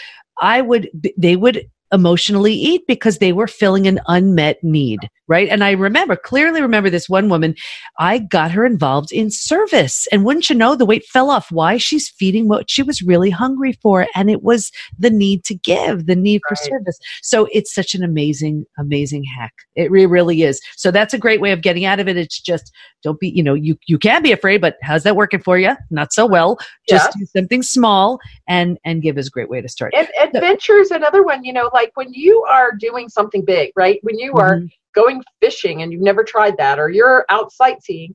I 0.40 0.62
would 0.62 0.88
they 1.16 1.36
would 1.36 1.68
emotionally 1.92 2.52
eat 2.52 2.86
because 2.86 3.18
they 3.18 3.32
were 3.32 3.46
filling 3.46 3.86
an 3.86 4.00
unmet 4.06 4.62
need, 4.62 4.98
right? 5.26 5.48
And 5.48 5.64
I 5.64 5.72
remember, 5.72 6.16
clearly 6.16 6.60
remember 6.60 6.90
this 6.90 7.08
one 7.08 7.28
woman, 7.28 7.54
I 7.98 8.18
got 8.18 8.50
her 8.50 8.66
involved 8.66 9.12
in 9.12 9.30
service. 9.30 10.06
And 10.12 10.24
wouldn't 10.24 10.50
you 10.50 10.56
know, 10.56 10.74
the 10.74 10.84
weight 10.84 11.04
fell 11.06 11.30
off. 11.30 11.50
Why? 11.50 11.76
She's 11.76 12.08
feeding 12.08 12.48
what 12.48 12.70
she 12.70 12.82
was 12.82 13.02
really 13.02 13.30
hungry 13.30 13.72
for. 13.80 14.06
And 14.14 14.30
it 14.30 14.42
was 14.42 14.70
the 14.98 15.10
need 15.10 15.44
to 15.44 15.54
give, 15.54 16.06
the 16.06 16.16
need 16.16 16.42
right. 16.44 16.58
for 16.58 16.64
service. 16.64 16.98
So 17.22 17.48
it's 17.52 17.74
such 17.74 17.94
an 17.94 18.02
amazing, 18.02 18.66
amazing 18.78 19.24
hack. 19.24 19.54
It 19.74 19.90
really, 19.90 20.06
really 20.06 20.42
is. 20.42 20.60
So 20.76 20.90
that's 20.90 21.14
a 21.14 21.18
great 21.18 21.40
way 21.40 21.52
of 21.52 21.62
getting 21.62 21.84
out 21.84 22.00
of 22.00 22.08
it. 22.08 22.16
It's 22.16 22.40
just 22.40 22.72
don't 23.02 23.20
be, 23.20 23.28
you 23.28 23.42
know, 23.42 23.54
you, 23.54 23.78
you 23.86 23.98
can 23.98 24.22
be 24.22 24.32
afraid, 24.32 24.60
but 24.60 24.76
how's 24.82 25.04
that 25.04 25.16
working 25.16 25.40
for 25.40 25.56
you? 25.56 25.76
Not 25.90 26.12
so 26.12 26.26
well. 26.26 26.58
Just 26.88 27.10
yeah. 27.14 27.20
do 27.20 27.26
something 27.26 27.62
small 27.62 28.18
and, 28.46 28.78
and 28.84 29.02
give 29.02 29.16
is 29.16 29.28
a 29.28 29.30
great 29.30 29.48
way 29.48 29.60
to 29.60 29.68
start. 29.68 29.94
And 29.94 30.08
adventure 30.20 30.78
is 30.78 30.90
another 30.90 31.22
one, 31.22 31.44
you 31.44 31.52
know, 31.52 31.70
like 31.72 31.77
when 31.94 32.12
you 32.12 32.44
are 32.44 32.72
doing 32.72 33.08
something 33.08 33.44
big, 33.44 33.72
right? 33.76 33.98
When 34.02 34.18
you 34.18 34.32
are 34.34 34.56
mm-hmm. 34.56 34.66
going 34.94 35.22
fishing 35.40 35.82
and 35.82 35.92
you've 35.92 36.02
never 36.02 36.24
tried 36.24 36.56
that, 36.58 36.78
or 36.78 36.90
you're 36.90 37.24
out 37.28 37.52
sightseeing, 37.52 38.14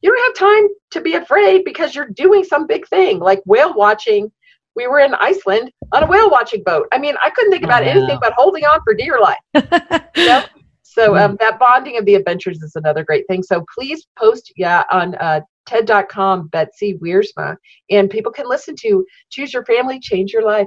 you 0.00 0.14
don't 0.14 0.36
have 0.36 0.48
time 0.48 0.68
to 0.92 1.00
be 1.00 1.14
afraid 1.14 1.64
because 1.64 1.94
you're 1.94 2.08
doing 2.08 2.44
some 2.44 2.66
big 2.66 2.86
thing 2.88 3.18
like 3.20 3.40
whale 3.46 3.74
watching. 3.74 4.30
We 4.76 4.86
were 4.86 4.98
in 4.98 5.14
Iceland 5.14 5.70
on 5.92 6.02
a 6.02 6.06
whale 6.06 6.30
watching 6.30 6.62
boat. 6.64 6.88
I 6.92 6.98
mean, 6.98 7.14
I 7.22 7.30
couldn't 7.30 7.52
think 7.52 7.64
about 7.64 7.84
oh, 7.84 7.86
anything 7.86 8.18
but 8.20 8.34
holding 8.36 8.64
on 8.64 8.80
for 8.84 8.92
dear 8.92 9.20
life. 9.20 9.38
you 10.16 10.26
know? 10.26 10.44
So 10.82 11.16
um, 11.16 11.36
that 11.40 11.58
bonding 11.58 11.98
of 11.98 12.04
the 12.04 12.14
adventures 12.14 12.62
is 12.62 12.76
another 12.76 13.02
great 13.02 13.26
thing. 13.28 13.42
So 13.42 13.64
please 13.74 14.06
post, 14.16 14.52
yeah, 14.56 14.84
on 14.92 15.16
uh, 15.16 15.40
TED.com, 15.66 16.48
Betsy 16.48 16.98
Wiersma, 17.02 17.56
and 17.90 18.08
people 18.08 18.30
can 18.30 18.48
listen 18.48 18.76
to 18.82 19.04
Choose 19.30 19.52
Your 19.52 19.64
Family, 19.64 19.98
Change 19.98 20.32
Your 20.32 20.44
Life. 20.44 20.66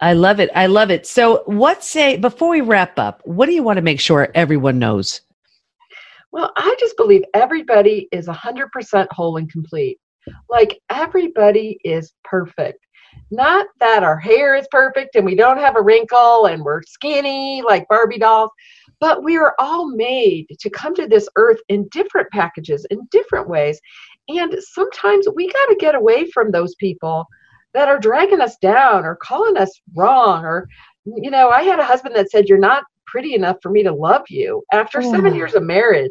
I 0.00 0.12
love 0.12 0.40
it. 0.40 0.50
I 0.54 0.66
love 0.66 0.90
it. 0.90 1.06
So, 1.06 1.42
what 1.46 1.82
say 1.82 2.16
before 2.16 2.50
we 2.50 2.60
wrap 2.60 2.98
up? 2.98 3.22
What 3.24 3.46
do 3.46 3.52
you 3.52 3.62
want 3.62 3.78
to 3.78 3.82
make 3.82 4.00
sure 4.00 4.28
everyone 4.34 4.78
knows? 4.78 5.22
Well, 6.32 6.52
I 6.56 6.76
just 6.78 6.96
believe 6.98 7.22
everybody 7.32 8.08
is 8.12 8.26
100% 8.26 9.06
whole 9.10 9.38
and 9.38 9.50
complete. 9.50 9.98
Like 10.50 10.80
everybody 10.90 11.78
is 11.82 12.12
perfect. 12.24 12.84
Not 13.30 13.66
that 13.80 14.02
our 14.02 14.18
hair 14.18 14.54
is 14.54 14.68
perfect 14.70 15.14
and 15.14 15.24
we 15.24 15.34
don't 15.34 15.58
have 15.58 15.76
a 15.76 15.82
wrinkle 15.82 16.46
and 16.46 16.62
we're 16.62 16.82
skinny 16.82 17.62
like 17.62 17.88
Barbie 17.88 18.18
dolls, 18.18 18.50
but 19.00 19.24
we 19.24 19.36
are 19.38 19.54
all 19.58 19.88
made 19.88 20.46
to 20.60 20.68
come 20.68 20.94
to 20.96 21.06
this 21.06 21.28
earth 21.36 21.60
in 21.68 21.88
different 21.88 22.30
packages, 22.30 22.86
in 22.90 23.06
different 23.10 23.48
ways. 23.48 23.80
And 24.28 24.54
sometimes 24.58 25.26
we 25.34 25.50
got 25.50 25.66
to 25.66 25.76
get 25.76 25.94
away 25.94 26.30
from 26.30 26.50
those 26.50 26.74
people 26.74 27.26
that 27.76 27.88
are 27.88 27.98
dragging 27.98 28.40
us 28.40 28.56
down 28.56 29.04
or 29.04 29.16
calling 29.16 29.58
us 29.58 29.70
wrong 29.94 30.44
or 30.44 30.66
you 31.04 31.30
know 31.30 31.50
i 31.50 31.62
had 31.62 31.78
a 31.78 31.84
husband 31.84 32.16
that 32.16 32.30
said 32.30 32.48
you're 32.48 32.56
not 32.56 32.84
pretty 33.06 33.34
enough 33.34 33.58
for 33.62 33.70
me 33.70 33.82
to 33.82 33.92
love 33.92 34.22
you 34.30 34.64
after 34.72 35.00
yeah. 35.00 35.10
seven 35.10 35.34
years 35.34 35.54
of 35.54 35.62
marriage. 35.62 36.10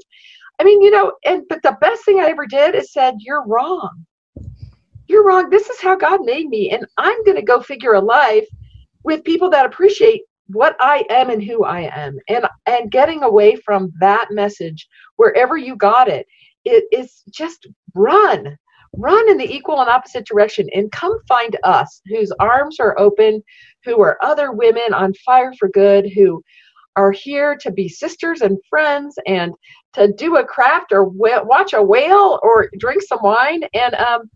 I 0.59 0.63
mean 0.63 0.81
you 0.81 0.91
know 0.91 1.11
and 1.25 1.43
but 1.49 1.61
the 1.63 1.75
best 1.81 2.05
thing 2.05 2.19
i 2.19 2.29
ever 2.29 2.45
did 2.45 2.75
is 2.75 2.93
said 2.93 3.15
you're 3.17 3.45
wrong. 3.45 4.05
You're 5.07 5.25
wrong. 5.25 5.49
This 5.49 5.69
is 5.69 5.81
how 5.81 5.95
god 5.95 6.21
made 6.23 6.47
me 6.47 6.69
and 6.69 6.85
i'm 6.97 7.23
going 7.25 7.35
to 7.35 7.41
go 7.41 7.61
figure 7.61 7.93
a 7.93 7.99
life 7.99 8.47
with 9.03 9.23
people 9.23 9.49
that 9.49 9.65
appreciate 9.65 10.21
what 10.47 10.75
I 10.79 11.03
am 11.09 11.31
and 11.31 11.41
who 11.41 11.63
I 11.63 11.89
am 11.95 12.19
and 12.29 12.45
and 12.67 12.91
getting 12.91 13.23
away 13.23 13.55
from 13.55 13.91
that 13.99 14.27
message 14.29 14.87
wherever 15.15 15.57
you 15.57 15.75
got 15.75 16.07
it. 16.07 16.27
It 16.65 16.85
is 16.91 17.23
just 17.31 17.65
run 17.95 18.55
run 18.97 19.29
in 19.29 19.37
the 19.37 19.53
equal 19.53 19.81
and 19.81 19.89
opposite 19.89 20.25
direction 20.25 20.67
and 20.73 20.91
come 20.91 21.17
find 21.27 21.57
us 21.63 22.01
whose 22.07 22.31
arms 22.39 22.79
are 22.79 22.97
open 22.99 23.43
who 23.83 24.01
are 24.01 24.17
other 24.23 24.51
women 24.51 24.93
on 24.93 25.13
fire 25.25 25.53
for 25.59 25.69
good 25.69 26.09
who 26.13 26.41
are 26.95 27.11
here 27.11 27.57
to 27.57 27.71
be 27.71 27.89
sisters 27.89 28.41
and 28.41 28.57
friends 28.69 29.17
and 29.27 29.53
to 29.93 30.11
do 30.13 30.37
a 30.37 30.45
craft 30.45 30.91
or 30.91 31.03
watch 31.05 31.73
a 31.73 31.83
whale 31.83 32.39
or 32.41 32.69
drink 32.79 33.01
some 33.01 33.19
wine 33.21 33.63
and 33.73 33.95
um 33.95 34.29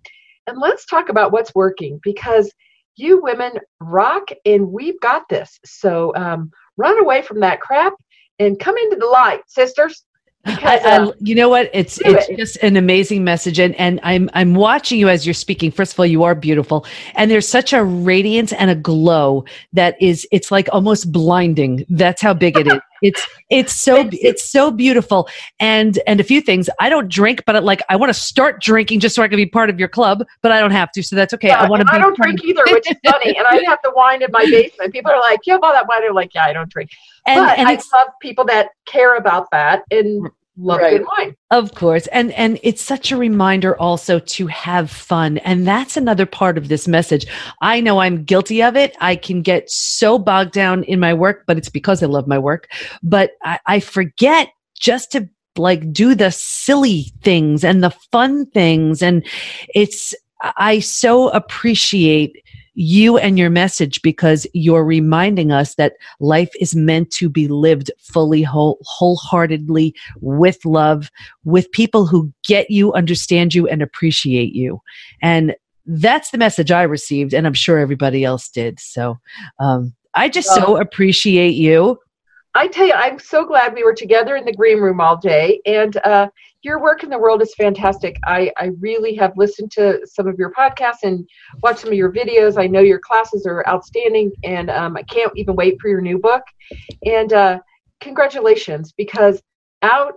and 0.48 0.58
let's 0.60 0.86
talk 0.86 1.10
about 1.10 1.32
what's 1.32 1.54
working 1.54 2.00
because 2.04 2.52
you 3.00 3.22
women 3.22 3.54
rock 3.80 4.30
and 4.46 4.68
we've 4.68 5.00
got 5.00 5.28
this. 5.30 5.60
So 5.66 6.14
um, 6.16 6.52
run 6.78 7.00
away 7.00 7.22
from 7.22 7.40
that 7.40 7.62
crap 7.62 7.94
and 8.40 8.60
come 8.60 8.78
into 8.78 8.98
the 8.98 9.06
light, 9.06 9.42
sisters. 9.48 10.04
Because, 10.46 10.64
I, 10.64 10.78
I, 10.78 10.98
uh, 11.00 11.12
you 11.20 11.36
know 11.36 11.50
what? 11.50 11.70
It's 11.74 12.00
it's 12.06 12.30
it. 12.30 12.38
just 12.38 12.58
an 12.58 12.78
amazing 12.78 13.24
message, 13.24 13.60
and 13.60 13.76
and 13.76 14.00
I'm 14.04 14.30
I'm 14.34 14.56
watching 14.56 14.98
you 14.98 15.10
as 15.10 15.26
you're 15.26 15.34
speaking. 15.34 15.70
First 15.70 15.94
of 15.94 16.00
all, 16.00 16.06
you 16.06 16.24
are 16.24 16.34
beautiful, 16.34 16.86
and 17.16 17.30
there's 17.30 17.48
such 17.48 17.74
a 17.74 17.84
radiance 17.84 18.54
and 18.54 18.70
a 18.70 18.76
glow 18.76 19.44
that 19.74 20.02
is 20.02 20.26
it's 20.32 20.50
like 20.50 20.70
almost 20.72 21.12
blinding. 21.12 21.86
That's 21.90 22.22
how 22.22 22.34
big 22.34 22.58
it 22.58 22.68
is. 22.68 22.80
It's 23.02 23.28
it's 23.50 23.74
so 23.74 24.10
it's 24.12 24.44
so 24.44 24.72
beautiful, 24.72 25.30
and 25.60 26.00
and 26.08 26.20
a 26.20 26.24
few 26.24 26.42
things. 26.42 26.70
I 26.80 26.90
don't 26.90 27.10
drink, 27.10 27.44
but 27.46 27.64
like 27.64 27.82
I 27.90 27.96
want 27.96 28.10
to 28.10 28.20
start 28.20 28.62
drinking 28.62 29.00
just 29.00 29.16
so 29.16 29.24
I 29.24 29.28
can 29.28 29.38
be 29.38 29.46
part 29.46 29.70
of 29.70 29.80
your 29.80 29.90
club, 29.90 30.24
but 30.42 30.52
I 30.52 30.60
don't 30.60 30.72
have 30.72 30.92
to, 30.94 31.04
so 31.04 31.16
that's 31.16 31.34
okay. 31.34 31.50
Yeah, 31.50 31.62
I 31.62 31.70
want 31.70 31.88
to. 31.88 31.94
I 31.94 31.98
don't 31.98 32.16
drink 32.16 32.44
either, 32.44 32.64
which 32.68 32.90
is 32.90 32.98
funny. 33.06 33.38
And 33.38 33.48
I 33.48 33.62
have 33.68 33.80
the 33.84 33.92
wine 33.96 34.22
in 34.22 34.32
my 34.32 34.46
basement. 34.46 34.94
People 34.94 35.12
are 35.12 35.20
like, 35.20 35.40
"You 35.46 35.54
have 35.54 35.64
all 35.64 35.74
that 35.74 35.88
wine?" 35.88 36.02
I'm 36.08 36.16
like, 36.16 36.34
"Yeah, 36.34 36.46
I 36.46 36.54
don't 36.54 36.70
drink." 36.70 36.90
And, 37.26 37.46
but 37.46 37.60
and 37.60 37.68
I 37.68 37.74
love 37.74 38.10
people 38.22 38.46
that 38.46 38.70
care 38.86 39.16
about 39.16 39.52
that 39.52 39.84
and 39.92 40.24
mm. 40.24 40.30
Love 40.60 40.80
right. 40.80 40.98
good 40.98 41.08
wine. 41.18 41.36
Of 41.52 41.74
course. 41.74 42.08
And 42.08 42.32
and 42.34 42.60
it's 42.62 42.82
such 42.82 43.12
a 43.12 43.18
reminder 43.18 43.80
also 43.80 44.20
to 44.20 44.48
have 44.48 44.92
fun. 44.92 45.38
And 45.40 45.68
that's 45.68 45.98
another 45.98 46.26
part 46.26 46.58
of 46.58 46.68
this 46.68 46.88
message. 46.88 47.26
I 47.62 47.82
know 47.82 48.00
I'm 48.00 48.24
guilty 48.24 48.62
of 48.62 48.76
it. 48.76 48.96
I 49.00 49.16
can 49.16 49.42
get 49.42 49.70
so 49.70 50.20
bogged 50.20 50.52
down 50.52 50.84
in 50.84 51.00
my 51.00 51.14
work, 51.14 51.44
but 51.48 51.58
it's 51.58 51.70
because 51.70 52.04
I 52.04 52.08
love 52.08 52.28
my 52.28 52.38
work. 52.38 52.68
But 53.02 53.32
I, 53.44 53.60
I 53.66 53.80
forget 53.80 54.50
just 54.80 55.12
to 55.14 55.30
like 55.58 55.92
do 55.92 56.16
the 56.16 56.32
silly 56.32 57.12
things 57.22 57.64
and 57.64 57.84
the 57.84 57.92
fun 58.12 58.46
things. 58.48 59.02
And 59.02 59.26
it's 59.74 60.14
I 60.58 60.80
so 60.80 61.30
appreciate 61.30 62.44
you 62.82 63.18
and 63.18 63.38
your 63.38 63.50
message 63.50 64.02
because 64.02 64.48
you're 64.54 64.86
reminding 64.86 65.52
us 65.52 65.76
that 65.76 65.98
life 66.22 66.50
is 66.62 66.74
meant 66.74 67.12
to 67.12 67.28
be 67.28 67.50
lived 67.50 67.92
fully, 68.00 68.42
whole, 68.42 68.78
wholeheartedly 68.84 69.94
with 70.22 70.64
love, 70.64 71.12
with 71.44 71.70
people 71.74 72.06
who 72.06 72.32
get 72.48 72.72
you, 72.72 72.94
understand 72.94 73.54
you, 73.54 73.68
and 73.68 73.82
appreciate 73.82 74.56
you. 74.56 74.80
And 75.22 75.58
that's 75.86 76.32
the 76.32 76.38
message 76.38 76.72
I 76.72 76.84
received, 76.84 77.34
and 77.34 77.46
I'm 77.46 77.54
sure 77.54 77.80
everybody 77.80 78.24
else 78.24 78.48
did. 78.48 78.80
So 78.80 79.20
um, 79.60 79.94
I 80.16 80.30
just 80.30 80.48
so 80.48 80.78
appreciate 80.78 81.56
you. 81.56 82.00
I 82.56 82.68
tell 82.68 82.88
you, 82.88 82.94
I'm 82.94 83.20
so 83.20 83.46
glad 83.46 83.74
we 83.74 83.84
were 83.84 83.94
together 83.94 84.38
in 84.38 84.46
the 84.46 84.54
green 84.54 84.80
room 84.80 85.02
all 85.02 85.18
day. 85.18 85.60
And 85.66 85.98
uh, 85.98 86.30
your 86.62 86.82
work 86.82 87.04
in 87.04 87.10
the 87.10 87.18
world 87.18 87.42
is 87.42 87.54
fantastic. 87.56 88.18
I, 88.26 88.52
I 88.58 88.72
really 88.80 89.16
have 89.16 89.34
listened 89.38 89.72
to 89.72 90.06
some 90.06 90.28
of 90.28 90.38
your 90.38 90.52
podcasts 90.52 91.04
and 91.04 91.28
watched 91.64 91.80
some 91.80 91.90
of 91.90 91.96
your 91.96 92.12
videos. 92.12 92.62
I 92.62 92.68
know 92.68 92.82
your 92.82 93.00
classes 93.00 93.46
are 93.46 93.66
outstanding, 93.68 94.32
and 94.44 94.70
um, 94.70 94.98
I 94.98 95.04
can't 95.04 95.32
even 95.36 95.56
wait 95.56 95.80
for 95.80 95.88
your 95.88 96.02
new 96.02 96.20
book. 96.20 96.44
And 97.06 97.32
uh, 97.32 97.60
congratulations, 98.02 98.94
because 98.98 99.42
out 99.82 100.16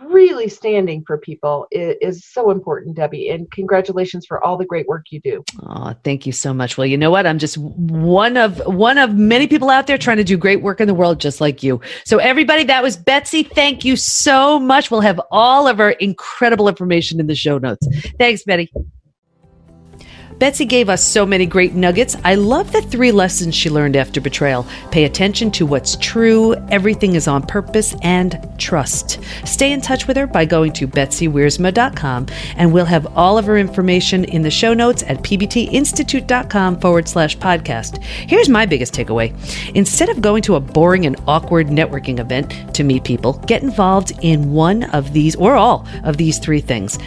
really 0.00 0.48
standing 0.48 1.04
for 1.06 1.18
people 1.18 1.66
is, 1.70 1.96
is, 2.00 2.24
so 2.24 2.50
important, 2.50 2.96
Debi. 2.96 3.32
And 3.32 3.50
congratulations 3.50 4.24
for 4.26 4.42
all 4.44 4.56
the 4.56 4.64
great 4.64 4.86
work 4.86 5.06
you 5.10 5.20
do. 5.20 5.44
Oh, 5.62 5.94
thank 6.02 6.24
you 6.24 6.32
so 6.32 6.54
much. 6.54 6.78
Well, 6.78 6.86
you 6.86 6.96
know 6.96 7.10
what? 7.10 7.26
I'm 7.26 7.38
just 7.38 7.58
one 7.58 8.36
of 8.36 8.58
one 8.66 8.96
of 8.98 9.14
many 9.14 9.46
people 9.46 9.70
out 9.70 9.86
there 9.86 9.98
trying 9.98 10.16
to 10.16 10.24
do 10.24 10.36
great 10.36 10.62
work 10.62 10.80
in 10.80 10.86
the 10.86 10.94
world, 10.94 11.20
just 11.20 11.40
like 11.40 11.62
you. 11.62 11.80
So, 12.04 12.18
everybody, 12.18 12.64
that 12.64 12.82
was 12.82 12.96
Betsy. 12.96 13.42
Thank 13.42 13.84
you 13.84 13.96
so 13.96 14.58
much. 14.58 14.90
We'll 14.90 15.00
have 15.00 15.20
all 15.30 15.66
of 15.66 15.80
our 15.80 15.90
incredible 15.92 16.68
information 16.68 17.20
in 17.20 17.26
the 17.26 17.34
show 17.34 17.58
notes. 17.58 17.86
Thanks, 18.18 18.44
Betty. 18.44 18.72
Betsy 20.38 20.64
gave 20.64 20.88
us 20.88 21.02
so 21.06 21.24
many 21.24 21.46
great 21.46 21.74
nuggets. 21.74 22.16
I 22.24 22.34
love 22.34 22.72
the 22.72 22.82
three 22.82 23.12
lessons 23.12 23.54
she 23.54 23.70
learned 23.70 23.96
after 23.96 24.20
betrayal 24.20 24.66
pay 24.90 25.04
attention 25.04 25.50
to 25.52 25.66
what's 25.66 25.96
true, 25.96 26.54
everything 26.68 27.14
is 27.14 27.28
on 27.28 27.42
purpose, 27.42 27.94
and 28.02 28.38
trust. 28.58 29.20
Stay 29.44 29.72
in 29.72 29.80
touch 29.80 30.06
with 30.06 30.16
her 30.16 30.26
by 30.26 30.44
going 30.44 30.72
to 30.74 30.88
betsywiersma.com, 30.88 32.26
and 32.56 32.72
we'll 32.72 32.84
have 32.84 33.16
all 33.16 33.38
of 33.38 33.46
her 33.46 33.56
information 33.56 34.24
in 34.24 34.42
the 34.42 34.50
show 34.50 34.74
notes 34.74 35.02
at 35.04 35.18
pbtinstitute.com 35.18 36.80
forward 36.80 37.08
slash 37.08 37.36
podcast. 37.38 38.02
Here's 38.02 38.48
my 38.48 38.66
biggest 38.66 38.94
takeaway 38.94 39.32
instead 39.74 40.08
of 40.08 40.20
going 40.20 40.42
to 40.42 40.56
a 40.56 40.60
boring 40.60 41.06
and 41.06 41.16
awkward 41.26 41.68
networking 41.68 42.18
event 42.18 42.74
to 42.74 42.84
meet 42.84 43.04
people, 43.04 43.34
get 43.46 43.62
involved 43.62 44.12
in 44.22 44.52
one 44.52 44.84
of 44.84 45.12
these 45.12 45.36
or 45.36 45.54
all 45.54 45.86
of 46.04 46.16
these 46.16 46.38
three 46.38 46.60
things. 46.60 46.98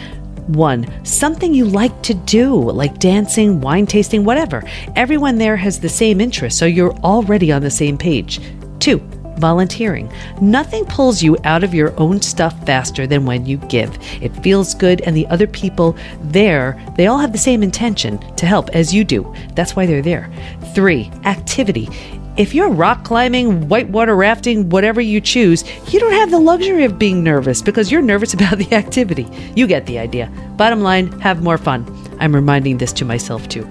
One, 0.48 0.86
something 1.04 1.52
you 1.52 1.64
like 1.64 2.02
to 2.02 2.14
do, 2.14 2.54
like 2.54 2.98
dancing, 2.98 3.60
wine 3.60 3.86
tasting, 3.86 4.24
whatever. 4.24 4.62
Everyone 4.94 5.38
there 5.38 5.56
has 5.56 5.80
the 5.80 5.88
same 5.88 6.20
interest, 6.20 6.56
so 6.56 6.66
you're 6.66 6.96
already 6.98 7.50
on 7.50 7.62
the 7.62 7.70
same 7.70 7.98
page. 7.98 8.40
Two, 8.78 8.98
volunteering. 9.38 10.10
Nothing 10.40 10.84
pulls 10.84 11.22
you 11.22 11.36
out 11.44 11.64
of 11.64 11.74
your 11.74 11.98
own 12.00 12.22
stuff 12.22 12.64
faster 12.64 13.06
than 13.06 13.26
when 13.26 13.44
you 13.44 13.56
give. 13.56 13.98
It 14.22 14.36
feels 14.36 14.74
good, 14.74 15.00
and 15.02 15.16
the 15.16 15.26
other 15.26 15.46
people 15.46 15.96
there, 16.22 16.80
they 16.96 17.06
all 17.08 17.18
have 17.18 17.32
the 17.32 17.38
same 17.38 17.62
intention 17.62 18.18
to 18.36 18.46
help 18.46 18.70
as 18.70 18.94
you 18.94 19.04
do. 19.04 19.32
That's 19.54 19.74
why 19.74 19.86
they're 19.86 20.00
there. 20.00 20.30
Three, 20.74 21.10
activity. 21.24 21.88
If 22.36 22.54
you're 22.54 22.68
rock 22.68 23.02
climbing, 23.02 23.66
whitewater 23.68 24.14
rafting, 24.14 24.68
whatever 24.68 25.00
you 25.00 25.22
choose, 25.22 25.64
you 25.90 25.98
don't 25.98 26.12
have 26.12 26.30
the 26.30 26.38
luxury 26.38 26.84
of 26.84 26.98
being 26.98 27.24
nervous 27.24 27.62
because 27.62 27.90
you're 27.90 28.02
nervous 28.02 28.34
about 28.34 28.58
the 28.58 28.70
activity. 28.74 29.26
You 29.54 29.66
get 29.66 29.86
the 29.86 29.98
idea. 29.98 30.30
Bottom 30.58 30.82
line, 30.82 31.18
have 31.20 31.42
more 31.42 31.56
fun. 31.56 31.86
I'm 32.20 32.34
reminding 32.34 32.76
this 32.76 32.92
to 32.94 33.06
myself 33.06 33.48
too. 33.48 33.66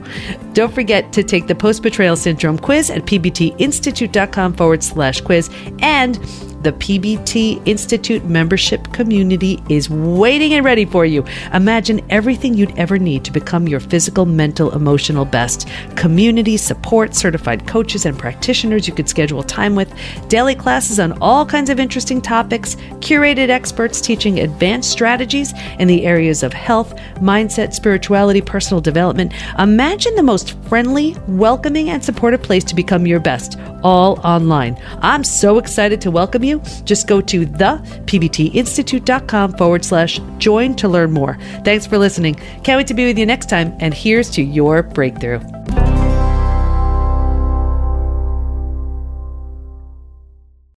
Don't 0.55 0.73
forget 0.73 1.11
to 1.11 1.21
take 1.21 1.47
the 1.47 1.53
post 1.53 1.83
betrayal 1.83 2.15
syndrome 2.15 2.57
quiz 2.57 2.89
at 2.89 3.01
pbtinstitute.com 3.05 4.53
forward 4.53 4.81
slash 4.81 5.19
quiz 5.19 5.49
and 5.79 6.17
the 6.65 6.71
PBT 6.71 7.61
Institute 7.67 8.25
membership 8.25 8.91
community 8.91 9.61
is 9.69 9.87
waiting 9.87 10.53
and 10.53 10.65
ready 10.65 10.83
for 10.83 11.05
you. 11.05 11.23
Imagine 11.53 12.03
everything 12.09 12.55
you'd 12.55 12.75
ever 12.75 12.97
need 12.97 13.23
to 13.25 13.31
become 13.31 13.67
your 13.67 13.79
physical, 13.79 14.25
mental, 14.25 14.71
emotional 14.71 15.25
best. 15.25 15.69
Community 15.95 16.57
support, 16.57 17.13
certified 17.13 17.67
coaches 17.67 18.07
and 18.07 18.17
practitioners 18.17 18.87
you 18.87 18.95
could 18.95 19.07
schedule 19.07 19.43
time 19.43 19.75
with, 19.75 19.93
daily 20.27 20.55
classes 20.55 20.99
on 20.99 21.11
all 21.21 21.45
kinds 21.45 21.69
of 21.69 21.79
interesting 21.79 22.19
topics, 22.19 22.73
curated 22.97 23.49
experts 23.49 24.01
teaching 24.01 24.39
advanced 24.39 24.89
strategies 24.89 25.53
in 25.77 25.87
the 25.87 26.03
areas 26.03 26.41
of 26.41 26.51
health, 26.51 26.95
mindset, 27.17 27.75
spirituality, 27.75 28.41
personal 28.41 28.81
development. 28.81 29.33
Imagine 29.59 30.15
the 30.15 30.23
most 30.45 30.69
friendly, 30.69 31.15
welcoming, 31.27 31.89
and 31.89 32.03
supportive 32.03 32.41
place 32.41 32.63
to 32.65 32.75
become 32.75 33.07
your 33.07 33.19
best, 33.19 33.59
all 33.83 34.19
online. 34.23 34.77
I'm 35.01 35.23
so 35.23 35.57
excited 35.57 36.01
to 36.01 36.11
welcome 36.11 36.43
you 36.43 36.61
just 36.83 37.07
go 37.07 37.21
to 37.21 37.45
thepbtinstitute.com 37.45 39.53
forward 39.53 39.85
slash 39.85 40.19
join 40.37 40.75
to 40.75 40.87
learn 40.87 41.11
more. 41.11 41.37
Thanks 41.63 41.87
for 41.87 41.97
listening. 41.97 42.35
Can't 42.63 42.77
wait 42.77 42.87
to 42.87 42.93
be 42.93 43.05
with 43.05 43.17
you 43.17 43.25
next 43.25 43.49
time. 43.49 43.75
And 43.79 43.93
here's 43.93 44.29
to 44.31 44.43
your 44.43 44.83
breakthrough. 44.83 45.39